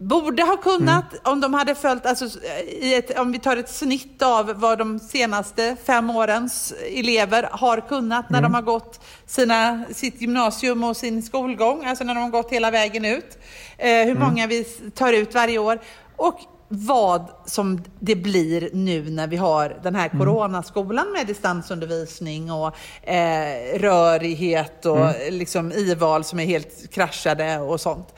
[0.07, 1.21] borde ha kunnat mm.
[1.23, 2.39] om de hade följt, alltså,
[2.81, 8.29] ett, om vi tar ett snitt av vad de senaste fem årens elever har kunnat
[8.29, 8.51] när mm.
[8.51, 12.71] de har gått sina, sitt gymnasium och sin skolgång, alltså när de har gått hela
[12.71, 13.37] vägen ut.
[13.77, 14.23] Eh, hur mm.
[14.23, 14.63] många vi
[14.95, 15.79] tar ut varje år.
[16.15, 20.19] Och vad som det blir nu när vi har den här mm.
[20.19, 22.75] coronaskolan med distansundervisning och
[23.09, 25.33] eh, rörighet och mm.
[25.33, 28.13] liksom i-val som är helt kraschade och sånt.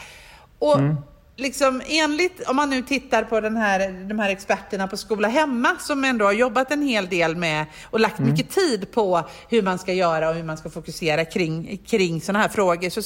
[0.60, 0.96] Och mm
[1.38, 5.76] liksom enligt, om man nu tittar på den här, de här experterna på Skola Hemma
[5.80, 8.32] som ändå har jobbat en hel del med och lagt mm.
[8.32, 12.40] mycket tid på hur man ska göra och hur man ska fokusera kring, kring sådana
[12.40, 13.02] här frågor, så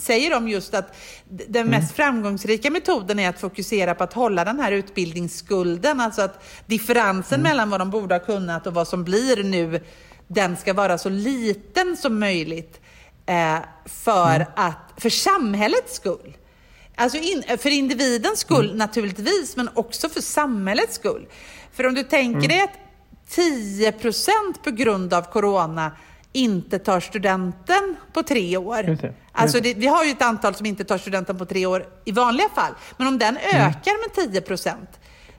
[0.00, 1.80] säger de just att den mm.
[1.80, 7.40] mest framgångsrika metoden är att fokusera på att hålla den här utbildningsskulden, alltså att differensen
[7.40, 7.50] mm.
[7.50, 9.80] mellan vad de borde ha kunnat och vad som blir nu,
[10.28, 12.80] den ska vara så liten som möjligt
[13.26, 14.48] eh, för, mm.
[14.56, 16.36] att, för samhällets skull.
[16.96, 18.76] Alltså in, för individens skull mm.
[18.76, 21.26] naturligtvis, men också för samhällets skull.
[21.72, 22.48] För om du tänker mm.
[22.48, 22.78] dig att
[23.30, 24.28] 10%
[24.64, 25.92] på grund av corona
[26.32, 28.84] inte tar studenten på tre år.
[28.84, 29.08] Just det.
[29.08, 31.86] Just alltså det, vi har ju ett antal som inte tar studenten på tre år
[32.04, 32.72] i vanliga fall.
[32.96, 33.68] Men om den mm.
[33.68, 34.76] ökar med 10%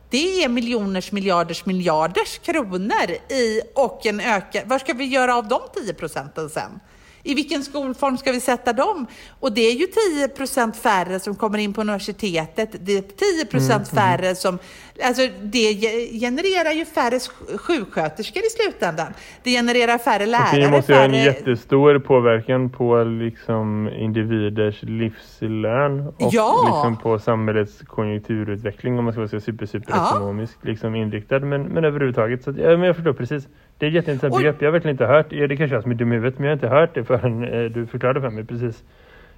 [0.10, 4.64] det är miljoners, miljarders, miljarders kronor i och en ökad...
[4.66, 6.80] Vad ska vi göra av de 10 procenten sen?
[7.28, 9.08] I vilken skolform ska vi sätta dem?
[9.40, 9.88] Och det är ju
[10.28, 12.70] 10% färre som kommer in på universitetet.
[12.80, 14.60] Det är 10 mm, mm, färre som...
[15.04, 15.74] Alltså det
[16.20, 17.20] genererar ju färre
[17.58, 19.14] sjuksköterskor i slutändan.
[19.44, 20.62] Det genererar färre lärare.
[20.62, 26.64] Det måste ha en jättestor påverkan på liksom individers livslön och ja.
[26.66, 30.10] liksom på samhällets konjunkturutveckling om man ska vara super, super ja.
[30.10, 31.40] ekonomiskt liksom inriktad.
[31.40, 33.48] Men, men överhuvudtaget, så att, ja, men jag förstår precis.
[33.78, 34.56] Det är ett jätteintressant begrepp.
[34.60, 36.52] Jag har verkligen inte hört, det kanske jag som är dum i huvudet, men jag
[36.52, 38.84] har inte hört det förrän eh, du förklarade för mig precis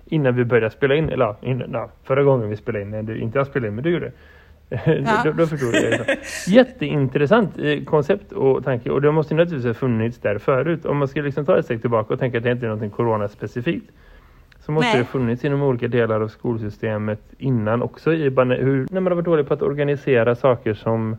[0.06, 1.10] innan vi började spela in.
[1.10, 3.84] Eller innan, ja, förra gången vi spelade in, när du inte har spelat in, men
[3.84, 4.12] du gjorde det.
[4.70, 5.22] Ja.
[5.24, 6.18] då, då förstod jag det.
[6.48, 8.90] Jätteintressant eh, koncept och tanke.
[8.90, 10.86] Och det måste naturligtvis ha funnits där förut.
[10.86, 12.94] Om man ska liksom ta ett steg tillbaka och tänka att det inte är något
[12.94, 13.92] coronaspecifikt.
[14.60, 15.00] Så måste Nej.
[15.00, 18.14] det funnits inom olika delar av skolsystemet innan också.
[18.14, 21.18] I, hur, när man har varit dålig på att organisera saker som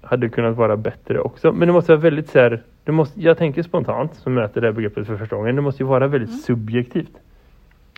[0.00, 1.52] hade kunnat vara bättre också.
[1.52, 4.66] Men det måste vara väldigt så här, det måste, jag tänker spontant som möter det
[4.66, 6.40] här begreppet för första gången, det måste ju vara väldigt mm.
[6.40, 7.12] subjektivt.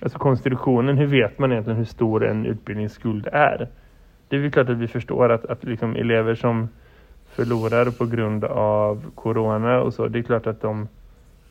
[0.02, 3.68] Alltså konstitutionen, hur vet man egentligen hur stor en utbildningsskuld är?
[4.28, 6.68] Det är väl klart att vi förstår att, att liksom elever som
[7.26, 10.88] förlorar på grund av corona och så, det är klart att de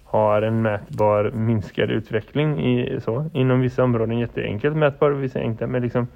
[0.04, 5.68] har en mätbar minskad utveckling i, så, inom vissa områden jätteenkelt mätbar och vissa inte.
[5.68, 6.08] Men liksom,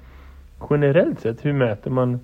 [0.70, 2.20] generellt sett, hur mäter man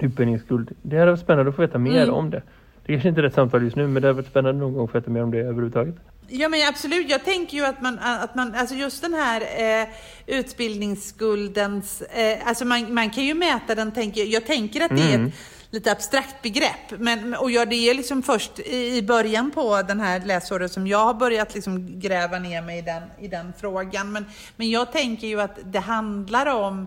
[0.00, 0.70] utbildningsskuld?
[0.82, 2.14] Det hade varit spännande att få veta mer Mm.
[2.14, 2.42] om det.
[2.86, 4.84] Det kanske inte är rätt samtal just nu men det hade varit spännande någon gång
[4.84, 5.94] att få veta mer om det överhuvudtaget.
[6.28, 9.88] Ja men absolut, jag tänker ju att man, att man alltså just den här eh,
[10.26, 15.14] utbildningsskuldens, eh, alltså man, man kan ju mäta den, tänker, jag tänker att det är
[15.14, 15.26] Mm.
[15.26, 15.34] ett
[15.70, 16.90] lite abstrakt begrepp.
[16.98, 21.04] Men, och jag, det är liksom först i början på den här läsåret som jag
[21.04, 24.12] har börjat liksom gräva ner mig i den, i den frågan.
[24.12, 26.86] Men, men jag tänker ju att det handlar om,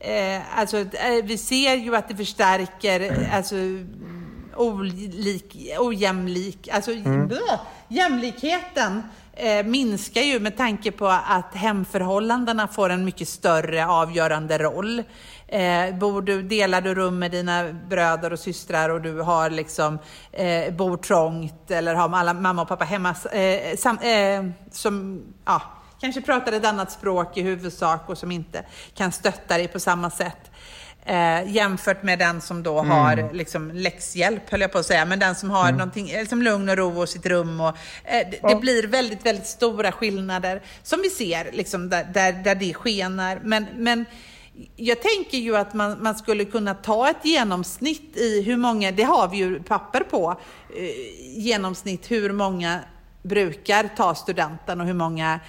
[0.00, 3.54] eh, alltså eh, vi ser ju att det förstärker, alltså
[4.56, 6.94] olik, ojämlik, alltså
[7.28, 7.58] blö,
[7.92, 9.02] jämlikheten
[9.32, 15.02] eh, minskar ju med tanke på att hemförhållandena får en mycket större avgörande roll.
[15.48, 19.98] Eh, bor du, delar du rum med dina bröder och systrar och du har liksom,
[20.32, 25.62] eh, bor trångt eller har alla mamma och pappa hemma eh, sam, eh, som, ja,
[26.00, 30.10] kanske pratar ett annat språk i huvudsak och som inte kan stötta dig på samma
[30.10, 30.50] sätt.
[31.04, 35.18] Eh, jämfört med den som då har liksom, läxhjälp, höll jag på att säga, men
[35.18, 37.60] den som har någonting, eh, liksom lugn och ro och sitt rum.
[37.60, 42.32] Och, eh, det, det blir väldigt, väldigt stora skillnader som vi ser liksom, där, där,
[42.32, 43.40] där det skenar.
[43.44, 44.04] Men, men
[44.76, 49.02] jag tänker ju att man, man skulle kunna ta ett genomsnitt i hur många, det
[49.02, 50.40] har vi ju papper på,
[50.76, 52.80] eh, genomsnitt hur många
[53.22, 55.40] brukar ta studenten och hur många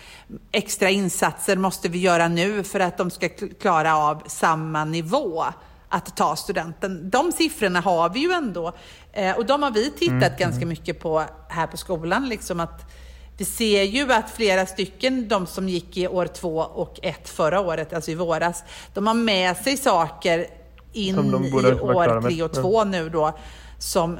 [0.51, 5.45] extra insatser måste vi göra nu för att de ska kl- klara av samma nivå
[5.89, 7.09] att ta studenten.
[7.09, 8.73] De siffrorna har vi ju ändå
[9.13, 12.29] eh, och de har vi tittat ganska mycket på här på skolan.
[12.29, 12.91] Liksom att
[13.37, 17.59] vi ser ju att flera stycken, de som gick i år två och ett förra
[17.59, 20.47] året, alltså i våras, de har med sig saker
[20.93, 23.37] in i år tre och två nu då,
[23.79, 24.19] som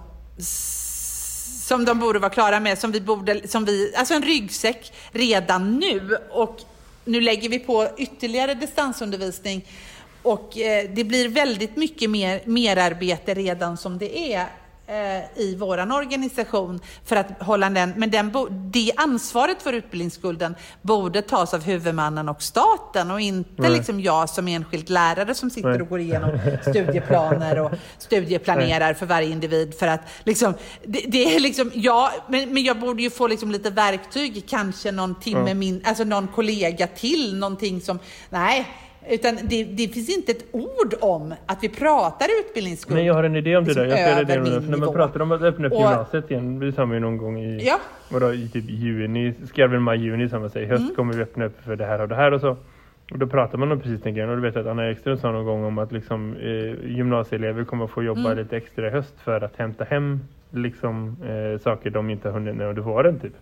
[1.63, 5.79] som de borde vara klara med, som vi borde, som vi, alltså en ryggsäck redan
[5.79, 6.17] nu.
[6.31, 6.61] Och
[7.05, 9.65] nu lägger vi på ytterligare distansundervisning
[10.21, 14.47] och eh, det blir väldigt mycket mer merarbete redan som det är
[15.35, 18.31] i våran organisation för att hålla den, men den,
[18.71, 23.71] det ansvaret för utbildningsskulden borde tas av huvudmannen och staten och inte Nej.
[23.71, 25.81] liksom jag som enskild lärare som sitter Nej.
[25.81, 30.53] och går igenom studieplaner och studieplanerar för varje individ för att liksom,
[30.85, 34.91] det, det är liksom, ja, men, men jag borde ju få liksom lite verktyg, kanske
[34.91, 35.53] någon timme Ja.
[35.53, 38.67] min, alltså någon kollega till, någonting som, nej,
[39.09, 42.95] utan det, det finns inte ett ord om att vi pratar utbildningsskuld.
[42.97, 43.85] Men jag har en idé om det där.
[43.85, 46.59] Jag över det med, för när man pratar om att öppna upp Och- gymnasiet igen,
[46.59, 47.79] det sa man ju någon gång i, Ja.
[48.11, 50.57] vadå, i typ juni, skrev väl maj, juni sa man.
[50.57, 50.95] I höst Mm.
[50.95, 52.57] kommer vi öppna upp för det här och det här och så.
[53.11, 55.31] Och då pratar man om precis den grejen och du vet att Anna Ekström sa
[55.31, 58.37] någon gång om att liksom, eh, gymnasieelever kommer få jobba Mm.
[58.37, 60.19] lite extra i höst för att hämta hem
[60.51, 63.33] liksom, eh, saker de inte har hunnit under våren typ.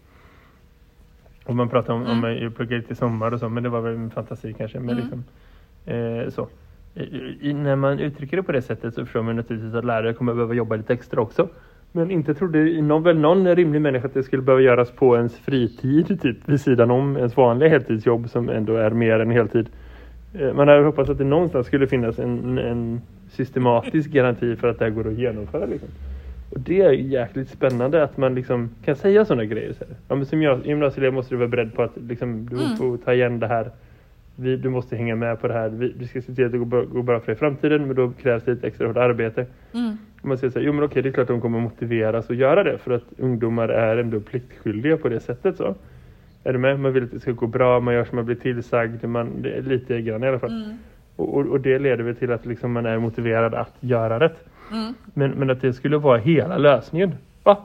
[1.45, 2.47] Och man pratar om, om Mm.
[2.47, 4.79] att plugga lite i sommar och så, men det var väl en fantasi kanske.
[4.79, 4.97] Men Mm.
[5.01, 5.23] liksom,
[5.85, 6.47] eh, så.
[7.41, 10.33] I, när man uttrycker det på det sättet så förstår man naturligtvis att lärare kommer
[10.33, 11.47] behöva jobba lite extra också.
[11.91, 15.37] Men inte trodde någon, väl någon rimlig människa att det skulle behöva göras på ens
[15.37, 19.69] fritid, typ vid sidan om ens vanliga heltidsjobb som ändå är mer än heltid.
[20.39, 24.79] Eh, Man hade hoppats att det någonstans skulle finnas en, en systematisk garanti för att
[24.79, 25.65] det här går att genomföra.
[25.65, 25.89] Liksom.
[26.49, 29.73] Och det är jäkligt spännande att man liksom kan säga sådana grejer.
[29.73, 29.95] Så här.
[30.07, 32.77] Ja, men som gymnas- gymnasieelev måste du vara beredd på att liksom, du Mm.
[32.77, 33.71] får ta igen det här.
[34.41, 35.69] Vi, du måste hänga med på det här.
[35.69, 37.87] Vi, vi ska se till att det går, bra- går bra för dig i framtiden
[37.87, 39.45] men då krävs det ett extra hårt arbete.
[39.73, 39.97] Mm.
[40.21, 42.35] Man säger så här, jo men okej det är klart att de kommer motiveras att
[42.35, 45.57] göra det för att ungdomar är ändå pliktskyldiga på det sättet.
[45.57, 45.75] så.
[46.43, 46.79] Är du med?
[46.79, 49.49] Man vill att det ska gå bra, man gör som man blir tillsagd, man, det
[49.51, 50.63] är lite grann i alla fall.
[50.63, 50.77] Mm.
[51.15, 54.43] Och, och, och det leder väl till att liksom man är motiverad att göra rätt.
[54.71, 54.93] Mm.
[55.13, 57.11] Men, men att det skulle vara hela lösningen.
[57.43, 57.57] Va?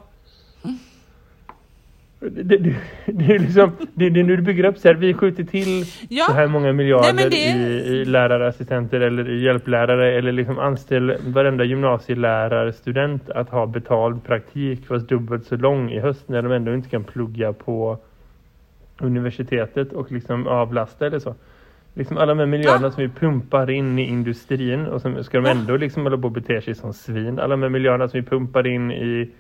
[2.31, 2.75] Det, det,
[3.07, 5.85] det är liksom, det, det är nu du bygger upp så här, vi skjuter till
[6.09, 6.25] Ja.
[6.25, 11.15] så här många miljarder Nej, det- i, i lärarassistenter eller i hjälplärare eller liksom anställ
[11.27, 16.75] varenda gymnasielärarstudent att ha betald praktik fast dubbelt så lång i höst när de ändå
[16.75, 17.99] inte kan plugga på
[18.99, 21.35] universitetet och liksom avlasta eller så.
[21.95, 22.91] Liksom alla de här miljarderna Ja.
[22.91, 26.33] som vi pumpar in i industrin och som ska de ändå liksom hålla på och
[26.33, 27.39] bete sig som svin.
[27.39, 29.31] Alla de här miljarderna som vi pumpar in i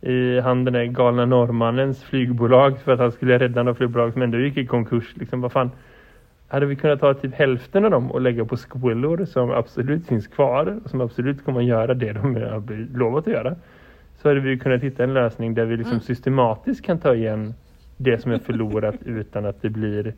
[0.00, 4.22] i han den där galna norrmannens flygbolag för att han skulle rädda några flygbolag som
[4.22, 5.16] ändå gick i konkurs.
[5.16, 5.70] Liksom, vad fan.
[6.48, 10.26] Hade vi kunnat ta typ hälften av dem och lägga på skolor som absolut finns
[10.26, 13.54] kvar och som absolut kommer att göra det de har lovat att göra.
[14.22, 16.00] Så hade vi kunnat hitta en lösning där vi liksom Mm.
[16.00, 17.54] systematiskt kan ta igen
[17.96, 20.14] det som är förlorat utan att det blir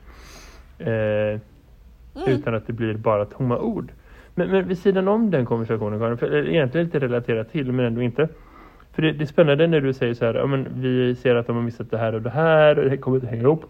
[0.78, 1.40] eh,
[2.26, 3.92] utan att det blir bara tomma ord.
[4.34, 7.86] Men, men vid sidan om den konversationen, Karin, för, eller egentligen lite relaterat till men
[7.86, 8.28] ändå inte.
[8.98, 11.46] För det, det är spännande när du säger så här, ja, men vi ser att
[11.46, 13.64] de har missat det här och det här och det kommer inte hänga ihop.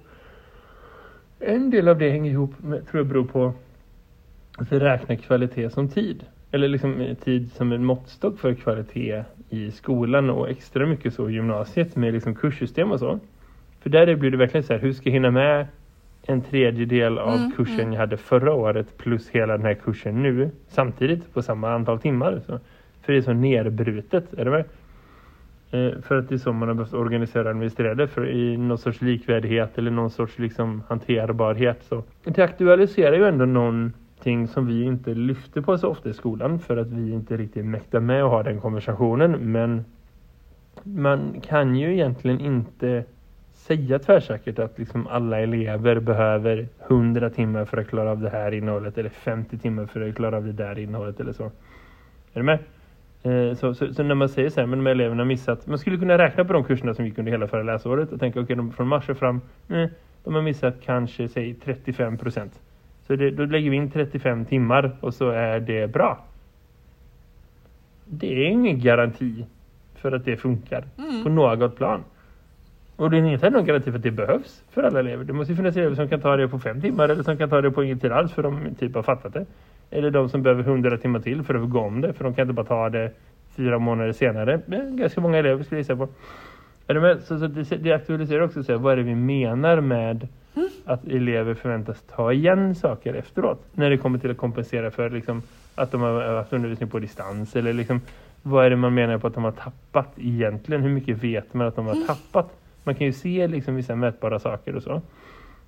[1.40, 3.52] En del av det hänger ihop med, tror jag beror på
[4.58, 6.24] att vi räknar kvalitet som tid.
[6.50, 11.32] Eller liksom tid som en måttstock för kvalitet i skolan och extra mycket så i
[11.32, 13.20] gymnasiet med liksom kurssystem och så.
[13.80, 15.66] För där blir det verkligen så här, hur ska jag hinna med
[16.26, 17.92] en tredjedel av Mm, kursen mm.
[17.92, 22.40] jag hade förra året plus hela den här kursen nu samtidigt på samma antal timmar.
[22.46, 22.60] Så.
[23.02, 24.64] För det är så nerbrutet, är det med?
[25.70, 28.56] Eh, för att det är så man har behövt organisera och administrera det för i
[28.56, 31.82] någon sorts likvärdighet eller någon sorts liksom hanterbarhet.
[31.82, 32.02] Så.
[32.24, 36.76] Det aktualiserar ju ändå någonting som vi inte lyfter på så ofta i skolan för
[36.76, 39.52] att vi inte riktigt mäktar med att ha den konversationen.
[39.52, 39.84] Men
[40.82, 43.04] man kan ju egentligen inte
[43.52, 48.54] säga tvärsäkert att liksom alla elever behöver 100 timmar för att klara av det här
[48.54, 51.44] innehållet eller 50 timmar för att klara av det där innehållet eller så.
[51.44, 51.50] Är
[52.32, 52.58] du med?
[53.22, 55.66] Eh, Så, så, så när man säger så här, men de här eleverna har missat,
[55.66, 58.40] man skulle kunna räkna på de kurserna som gick under hela förra läsåret och tänka
[58.40, 59.86] okej, de från mars och fram, eh,
[60.24, 62.60] de har missat kanske säg 35 procent.
[63.06, 66.24] Så det, då lägger vi in 35 timmar och så är det bra.
[68.04, 69.44] Det är ingen garanti
[69.94, 70.84] för att det funkar
[71.22, 72.04] på något plan.
[72.96, 75.24] Och det är inte någon garanti för att det behövs för alla elever.
[75.24, 77.50] Det måste ju finnas elever som kan ta det på fem timmar eller som kan
[77.50, 79.46] ta det på ingen tid alls för de typ har fattat det.
[79.90, 82.42] Eller de som behöver hundra timmar till för att gå om det för de kan
[82.42, 83.10] inte bara ta det
[83.56, 84.60] fyra månader senare.
[84.90, 86.08] Ganska många elever skulle jag gissa på.
[87.26, 90.28] Så, så det, det aktualiserar också så här, vad är det vi menar med
[90.84, 93.64] att elever förväntas ta igen saker efteråt.
[93.72, 95.42] När det kommer till att kompensera för liksom,
[95.74, 97.56] att de har haft undervisning på distans.
[97.56, 98.00] Eller liksom,
[98.42, 100.82] vad är det man menar på att de har tappat egentligen?
[100.82, 102.50] Hur mycket vet man att de har tappat?
[102.84, 105.02] Man kan ju se liksom, vissa mätbara saker och så.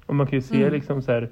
[0.07, 1.29] Och man kan ju se liksom så här,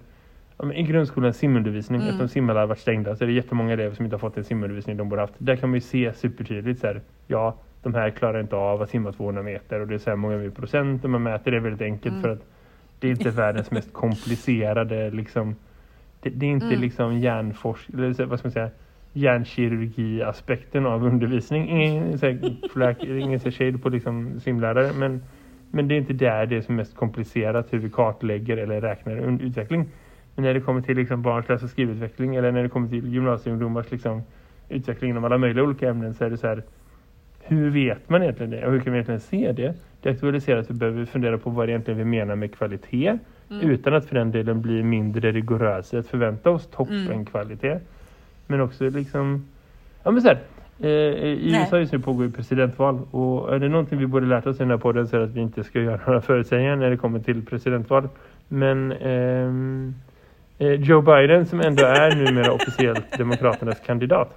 [0.74, 4.20] I grundskolans simundervisning, eftersom simhallar varit stängda så är det jättemånga elever som inte har
[4.20, 5.34] fått den simundervisning de borde haft.
[5.38, 8.90] Där kan man ju se supertydligt så här, ja, de här klarar inte av att
[8.90, 11.60] simma 200 meter och det är så här många med procent och man mäter det
[11.60, 12.44] väldigt enkelt för att
[12.98, 15.56] det är inte världens mest komplicerade liksom,
[16.20, 18.70] det, det är inte liksom hjärnforsk, eller vad ska man säga,
[19.12, 21.68] hjärnkirurgi-aspekten av undervisning.
[21.68, 25.22] Ingen, så här, flack, ingen så shade på liksom simlärare men,
[25.70, 29.42] men det är inte där det är som mest komplicerat hur vi kartlägger eller räknar
[29.42, 29.86] utveckling.
[30.38, 33.12] Men när det kommer till liksom barns läs och skrivutveckling eller när det kommer till
[33.12, 34.22] gymnasieungdomars liksom,
[34.68, 36.62] utveckling inom alla möjliga olika ämnen så är det så här
[37.40, 39.74] hur vet man egentligen det och hur kan vi egentligen se det?
[40.02, 43.18] Det aktualiserar att vi behöver fundera på vad det egentligen vi menar med kvalitet
[43.62, 47.82] utan att för den delen bli mindre rigorösa att förvänta oss toppenkvalitet.
[48.46, 49.46] Men också liksom,
[50.02, 50.38] ja men så här,
[50.80, 51.60] eh, i Nej.
[51.60, 54.58] USA just nu pågår ju presidentval och är det någonting vi borde lärt oss i
[54.58, 56.96] den här podden så är det att vi inte ska göra några förutsägningar när det
[56.96, 58.08] kommer till presidentval.
[58.48, 60.07] Men ehm, eh,
[60.58, 64.34] Joe Biden som ändå är numera officiellt Demokraternas kandidat.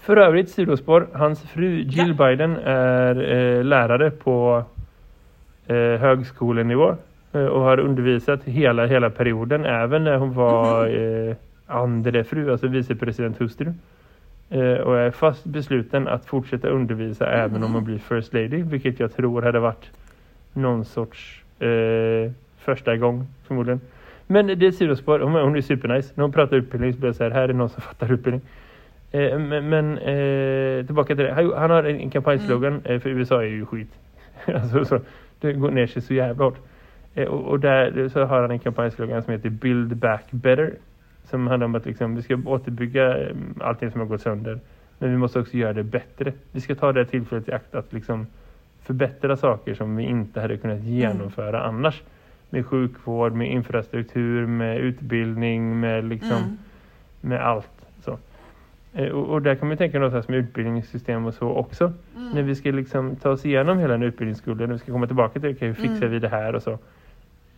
[0.00, 4.64] För övrigt sidospår, hans fru Jill Biden är eh, lärare på
[5.66, 6.96] eh, högskolenivå
[7.32, 12.66] eh, och har undervisat hela, hela perioden även när hon var eh, andre fru, alltså
[12.66, 13.72] vicepresidenthustru.
[14.50, 19.00] Eh, och är fast besluten att fortsätta undervisa även om hon blir first lady, vilket
[19.00, 19.90] jag tror hade varit
[20.52, 23.80] någon sorts eh, första gång förmodligen.
[24.30, 26.12] Men det är sidospår, hon, är- hon är supernice.
[26.14, 28.42] När hon pratar utbildning så blir det så här, här är någon som fattar utbildning.
[29.10, 31.52] Eh, men men eh, tillbaka till det.
[31.56, 33.92] Han, har en kampanjslogan, eh, för USA är ju skit.
[34.46, 35.00] alltså, så,
[35.40, 36.56] det går ner sig så jävla hårt.
[37.14, 40.72] Eh, och, och där så har han en kampanjslogan som heter Build Back Better.
[41.24, 44.60] Som handlar om att liksom, vi ska återbygga eh, allting som har gått sönder.
[44.98, 46.32] Men vi måste också göra det bättre.
[46.52, 48.26] Vi ska ta det tillfället i akt att liksom
[48.82, 52.02] förbättra saker som vi inte hade kunnat genomföra annars.
[52.50, 56.58] Med sjukvård, med infrastruktur, med utbildning, med liksom Mm.
[57.20, 57.70] med allt.
[58.00, 58.18] Så.
[58.94, 61.92] Eh, Och, och där kan man tänka något här som utbildningssystem och så också.
[62.34, 65.40] När vi ska liksom ta oss igenom hela den utbildningsskulden, när vi ska komma tillbaka
[65.40, 66.78] till okay, hur fixar vi det här och så.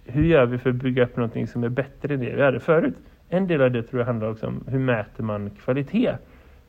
[0.04, 2.60] Hur gör vi för att bygga upp någonting som är bättre än det vi hade
[2.60, 2.94] förut?
[3.28, 6.12] En del av det tror jag handlar också om hur mäter man kvalitet?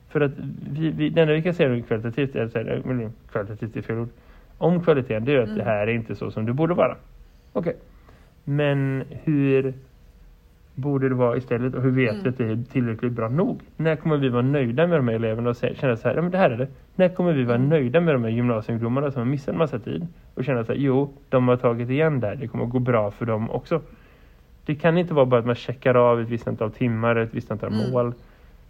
[0.10, 0.32] För att
[0.72, 4.10] vi, vi, det enda vi kan säga kvalitativt, eller säga, men kvalitativt är fel ord,
[4.58, 6.96] om kvaliteten det är att det här är inte så som det borde vara.
[7.54, 7.76] Okej.
[8.44, 9.74] Men hur
[10.76, 13.62] borde det vara istället och hur vet vi att det är tillräckligt bra nog?
[13.78, 16.32] När kommer vi vara nöjda med de här eleverna och känna så här, ja men
[16.32, 16.68] det här är det.
[16.96, 20.08] När kommer vi vara nöjda med de här gymnasieungdomarna som har missat en massa tid
[20.34, 23.12] och känna så här, jo, de har tagit igen där, det kommer att gå bra
[23.12, 23.82] för dem också.
[24.66, 27.52] Det kan inte vara bara att man checkar av ett visst antal timmar, ett visst
[27.52, 28.14] antal mål.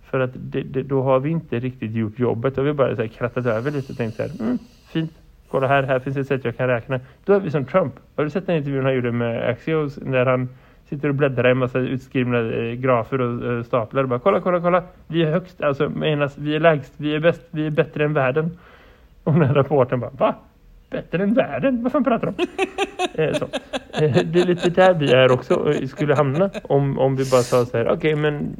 [0.03, 2.55] För att det, det, då har vi inte riktigt gjort jobbet.
[2.55, 4.57] Då har vi bara så här krattat över lite och tänkt så här, mm,
[4.89, 5.11] fint,
[5.51, 6.99] kolla här, här finns ett sätt jag kan räkna.
[7.25, 7.93] Då är vi som Trump.
[8.15, 10.49] Har du sett den intervjun han gjorde med Axios när han
[10.89, 14.39] sitter och bläddrar i en massa utskrivna eh, grafer och eh, staplar och bara kolla,
[14.39, 14.83] kolla, kolla.
[15.07, 18.13] Vi är högst, alltså menas, vi är lägst, vi är bäst, vi är bättre än
[18.13, 18.57] världen.
[19.23, 20.35] Och den här rapporten bara, va?
[20.89, 21.83] Bättre än världen?
[21.83, 22.47] Vad fan pratar de om?
[23.23, 23.45] eh, så.
[24.03, 27.41] Eh, det är lite där vi är också eh, skulle hamna om, om vi bara
[27.41, 28.55] sa så här, okej okay, men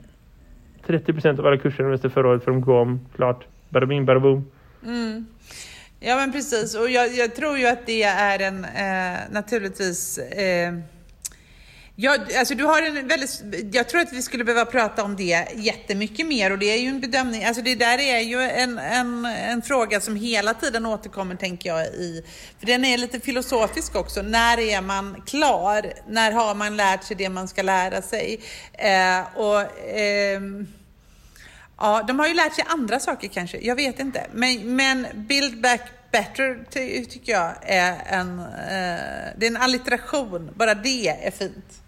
[0.88, 4.46] 30% av alla kurser de förra året för de går om, klart, barabim, baraboom.
[4.86, 5.26] Mm.
[6.04, 10.74] Ja men precis och jag, jag, tror ju att det är en eh, naturligtvis eh,
[11.96, 15.48] jag, alltså du har en väldigt, jag tror att vi skulle behöva prata om det
[15.56, 19.26] jättemycket mer och det är ju en bedömning, alltså det där är ju en, en,
[19.26, 22.26] en fråga som hela tiden återkommer tänker jag i,
[22.60, 24.22] för den är lite filosofisk också.
[24.22, 25.94] När är man klar?
[26.08, 28.40] När har man lärt sig det man ska lära sig?
[28.74, 30.42] Eh, och eh,
[31.82, 34.28] Ja, de har ju lärt sig andra saker kanske, jag vet inte.
[34.34, 38.46] Men, men Build Back Better ty tycker jag är en, eh,
[39.38, 41.84] det är en allitteration, bara det är fint.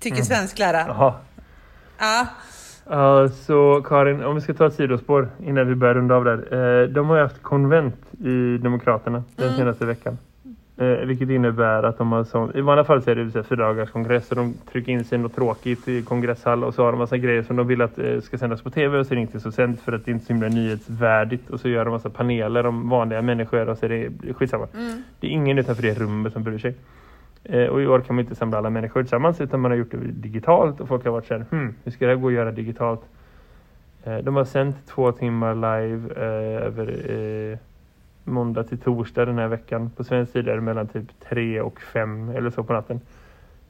[0.00, 0.24] Tycker mm.
[0.24, 0.86] svenskläraren.
[0.88, 1.20] Ja.
[2.88, 6.82] Ja, så Karin, om vi ska ta ett sidospår innan vi börjar runda av där.
[6.82, 9.58] Eh, de har ju haft konvent i Demokraterna den mm.
[9.58, 10.18] senaste veckan.
[10.80, 13.90] Eh, vilket innebär att de har som, i vanliga fall så är det fyra dagars
[13.90, 17.16] kongress och de trycker in sig något tråkigt i kongresshall och så har de massa
[17.16, 19.40] grejer som de vill att eh, ska sändas på tv och så är det inte
[19.40, 22.10] så sänt för att det är inte så himla nyhetsvärdigt och så gör de massa
[22.10, 24.66] paneler om vanliga människor och så är det skitsamma.
[24.74, 25.02] Mm.
[25.20, 26.74] Det är ingen utanför det rummet som bryr sig.
[27.44, 29.90] Eh, och i år kan man inte samla alla människor tillsammans utan man har gjort
[29.90, 32.34] det digitalt och folk har varit så här, hmm, hur ska det här gå att
[32.34, 33.00] göra digitalt?
[34.04, 37.58] Eh, de har sänt två timmar live eh, över eh,
[38.30, 39.90] måndag till torsdag den här veckan.
[39.90, 43.00] På svensk tid är det mellan typ tre och fem eller så på natten.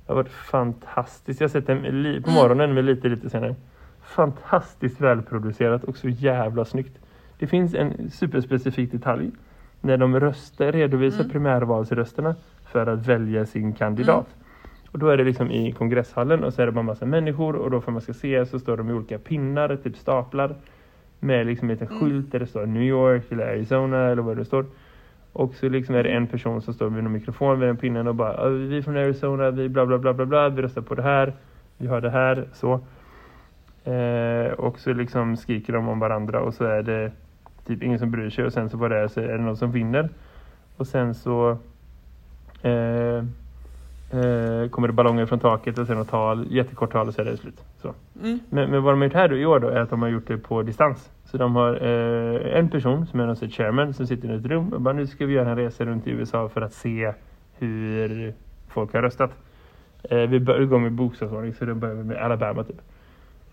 [0.07, 1.41] Det har varit fantastiskt.
[1.41, 1.89] Jag har sett den på
[2.31, 2.35] mm.
[2.35, 3.55] morgonen med lite lite senare.
[4.03, 6.99] Fantastiskt välproducerat och så jävla snyggt.
[7.39, 9.31] Det finns en superspecifik detalj.
[9.81, 11.31] När de röster redovisar mm.
[11.31, 12.35] primärvalsrösterna
[12.67, 14.27] för att välja sin kandidat.
[14.27, 14.41] Mm.
[14.93, 17.71] Och då är det liksom i kongresshallen och så är det bara massa människor och
[17.71, 20.55] då för man ska se så står de i olika pinnar, typ staplar
[21.21, 22.01] med liksom en liten mm.
[22.01, 24.67] skylt där det står New York eller Arizona eller vad det står.
[25.33, 28.07] Och så liksom är det en person som står vid en mikrofon vid den pinnen
[28.07, 30.95] och bara vi är från Arizona, vi bla bla bla bla bla, vi röstar på
[30.95, 31.33] det här,
[31.79, 32.81] vi har det här, så.
[33.85, 37.13] Eh, och så liksom skriker de om varandra och så är det
[37.67, 39.73] typ ingen som bryr sig och sen så vad det så är det någon som
[39.73, 40.09] vinner.
[40.77, 41.51] Och sen så
[42.63, 43.25] eh,
[44.71, 47.37] kommer det ballonger från taket och sen något tal, jättekort tal och så är det
[47.37, 47.65] slut.
[47.83, 47.95] Så.
[48.23, 48.39] Mm.
[48.51, 50.09] Men, men, vad de har gjort här då, i år då är att de har
[50.09, 51.11] gjort det på distans.
[51.25, 54.73] Så de har eh, en person som är någon chairman som sitter i ett rum
[54.73, 57.13] och bara nu ska vi göra en resa runt i USA för att se
[57.59, 58.35] hur
[58.69, 59.31] folk har röstat.
[60.03, 62.81] Eh, vi börjar gå med bokstavsordning så det börjar med Alabama typ.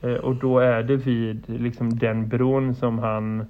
[0.01, 3.45] Eh, och då är det vid liksom den bron som han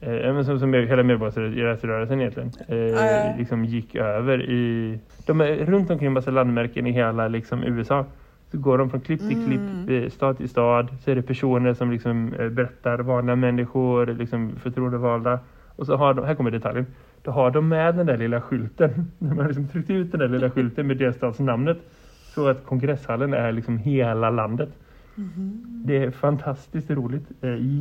[0.00, 3.38] eh, som, som hela medborgarrättsrörelsen egentligen eh, äh.
[3.38, 8.04] liksom gick över i de är runt omkring massa landmärken i hela liksom, USA.
[8.50, 10.10] Så går de från klipp till klipp, mm.
[10.10, 15.38] stad till stad så är det personer som liksom eh, berättar vanliga människor, liksom förtroendevalda.
[15.76, 16.86] Och så har de, här kommer detaljen
[17.24, 19.10] då har de med den där lilla skylten.
[19.18, 21.78] De har liksom tryckt ut den där lilla skylten med delstatsnamnet
[22.34, 24.68] så att kongresshallen är liksom hela landet
[25.16, 25.62] Mm.
[25.86, 27.24] Det är fantastiskt roligt.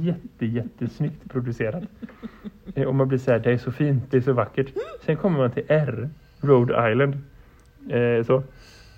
[0.03, 1.83] Jätte, jättesnyggt producerat.
[2.87, 4.73] Och man blir så här, det är så fint, det är så vackert.
[5.05, 6.09] Sen kommer man till R,
[6.41, 7.17] Rhode Island.
[7.89, 8.43] Eh, så.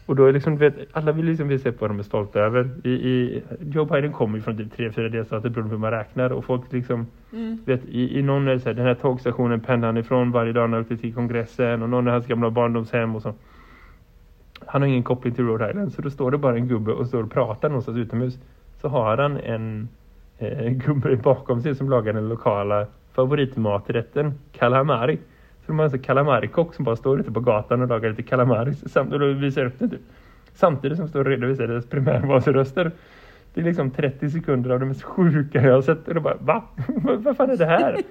[0.06, 2.70] Och då är liksom, vet, alla vill liksom visa på vad de är stolta över.
[2.84, 5.92] I, i, Joe Biden kommer ju från typ tre, fyra delstater beroende på hur man
[5.92, 6.30] räknar.
[6.30, 7.58] Och folk liksom, mm.
[7.66, 10.54] vet, i, i någon är det så här, den här tågstationen pendlar han ifrån varje
[10.54, 11.84] dag när han åkte till kongressen.
[11.84, 13.34] Och någon är hans gamla barndomshem och så.
[14.66, 17.08] Han har ingen koppling till Rhode Island så då står det bara en gubbe och
[17.08, 18.40] står och pratar någonstans utomhus.
[18.82, 19.90] Så har han en,
[20.38, 25.18] eh, gubbe bakom sig som lagar den lokala favoritmaträtten calamari.
[25.66, 28.74] Så de har en calamari-kock som bara står ute på gatan och lagar lite calamari
[28.96, 30.02] och visar upp det typ.
[30.54, 32.92] Samtidigt som står och redovisar deras primärvalsröster.
[33.54, 36.08] Det är liksom 30 sekunder av det mest sjuka jag har sett.
[36.08, 36.64] Och då bara, va?
[37.18, 38.02] Vad fan är det här?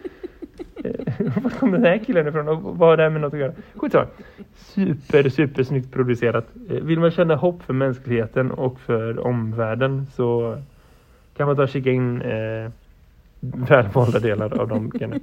[1.42, 3.52] Var kom den här killen ifrån och vad har det här med något att göra?
[3.74, 4.06] Skitsamma.
[4.54, 6.46] Super, super snyggt producerat.
[6.70, 10.58] Eh, vill man känna hopp för mänskligheten och för omvärlden så
[11.36, 12.70] kan man ta och kika in eh,
[13.40, 15.16] välvalda delar av de grejerna.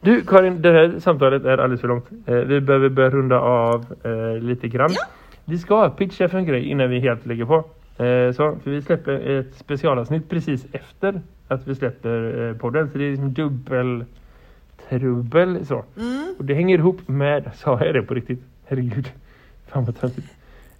[0.00, 2.10] Du Karin, det här samtalet är alldeles för långt.
[2.26, 4.90] Eh, vi behöver börja runda av eh, lite grann.
[4.92, 5.06] Ja.
[5.44, 7.56] Vi ska pitcha för en grej innan vi helt lägger på.
[8.04, 12.90] Eh, så, för vi släpper ett specialavsnitt precis efter att vi släpper eh, podden.
[12.90, 14.04] Så det är liksom dubbel
[14.90, 15.84] trubbel så.
[15.96, 16.34] Mm.
[16.38, 18.40] Och det hänger ihop med, sa jag det på riktigt?
[18.66, 19.12] Herregud,
[19.66, 20.28] fan vad töntigt.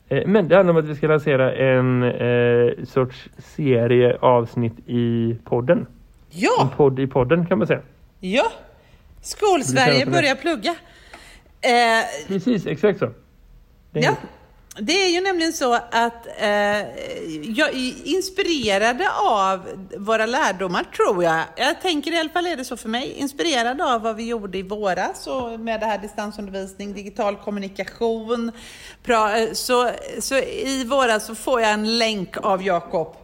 [0.09, 5.37] Eh, men det handlar om att vi ska lansera en eh, sorts serie avsnitt i
[5.45, 5.87] podden.
[6.31, 6.63] Ja!
[6.63, 7.81] En podd i podden kan man säga.
[8.21, 8.53] Ja!
[9.21, 10.75] Skolsverige börjar plugga.
[11.61, 13.11] Eh, Precis, exakt så.
[13.93, 14.17] ja.
[14.81, 16.49] Det är ju nämligen så att eh,
[17.43, 21.45] jag är inspirerade av våra lärdomar tror jag.
[21.57, 23.13] Jag tänker i alla fall är det så för mig.
[23.13, 28.53] Inspirerad av vad vi gjorde i våras och med det här distansundervisning, digital kommunikation.
[29.03, 33.17] Pra, eh, så, så i våras så får jag en länk av Jakob.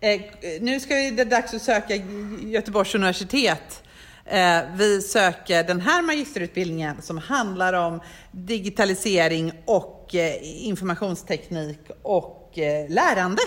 [0.00, 0.20] Eh,
[0.60, 1.94] nu ska vi, det är dags att söka
[2.40, 3.82] Göteborgs universitet.
[4.30, 8.00] Eh, vi söker den här magisterutbildningen som handlar om
[8.30, 13.42] digitalisering och eh, informationsteknik och eh, lärande.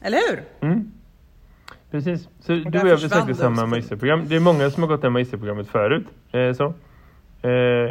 [0.00, 0.42] Eller hur?
[0.60, 0.92] Mm.
[1.90, 2.28] Precis.
[2.40, 4.24] Så du där och jag besökte samma magisterprogram.
[4.28, 6.06] Det är många som har gått det här magisterprogrammet förut.
[6.56, 6.74] Så.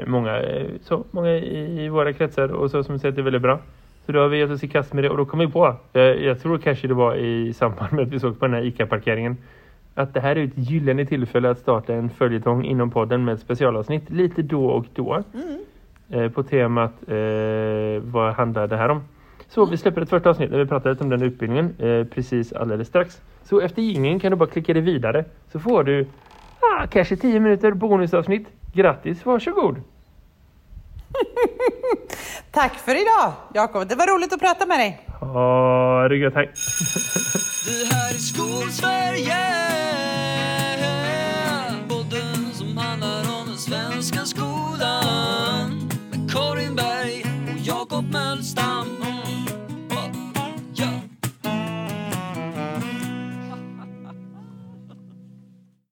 [0.07, 0.41] Många,
[0.84, 1.05] så.
[1.11, 3.59] många i, i våra kretsar och så som säger att det är väldigt bra.
[4.05, 5.76] Så då har vi gett oss i kast med det och då kom vi på,
[5.93, 8.64] eh, jag tror kanske det var i samband med att vi såg på den här
[8.64, 9.38] ICA-parkeringen,
[9.96, 13.39] att det här är ett gyllene tillfälle att starta en följetong inom podden med ett
[13.39, 15.24] specialavsnitt lite då och då.
[16.10, 19.04] Eh, på temat eh, vad handlar det här om?
[19.48, 22.54] Så vi släpper ett första avsnitt där vi pratar lite om den utbildningen eh, precis
[22.54, 23.22] alldeles strax.
[23.44, 26.06] Så efter jingeln kan du bara klicka dig vidare så får du
[26.60, 28.48] ah, kanske 10 minuter bonusavsnitt.
[28.74, 29.76] Grattis, varsågod!
[32.51, 35.07] Tack för idag Jakob, det var roligt att prata med dig.
[35.20, 36.51] Ha det gött, hej!
[37.66, 39.38] Det här är Skolsverige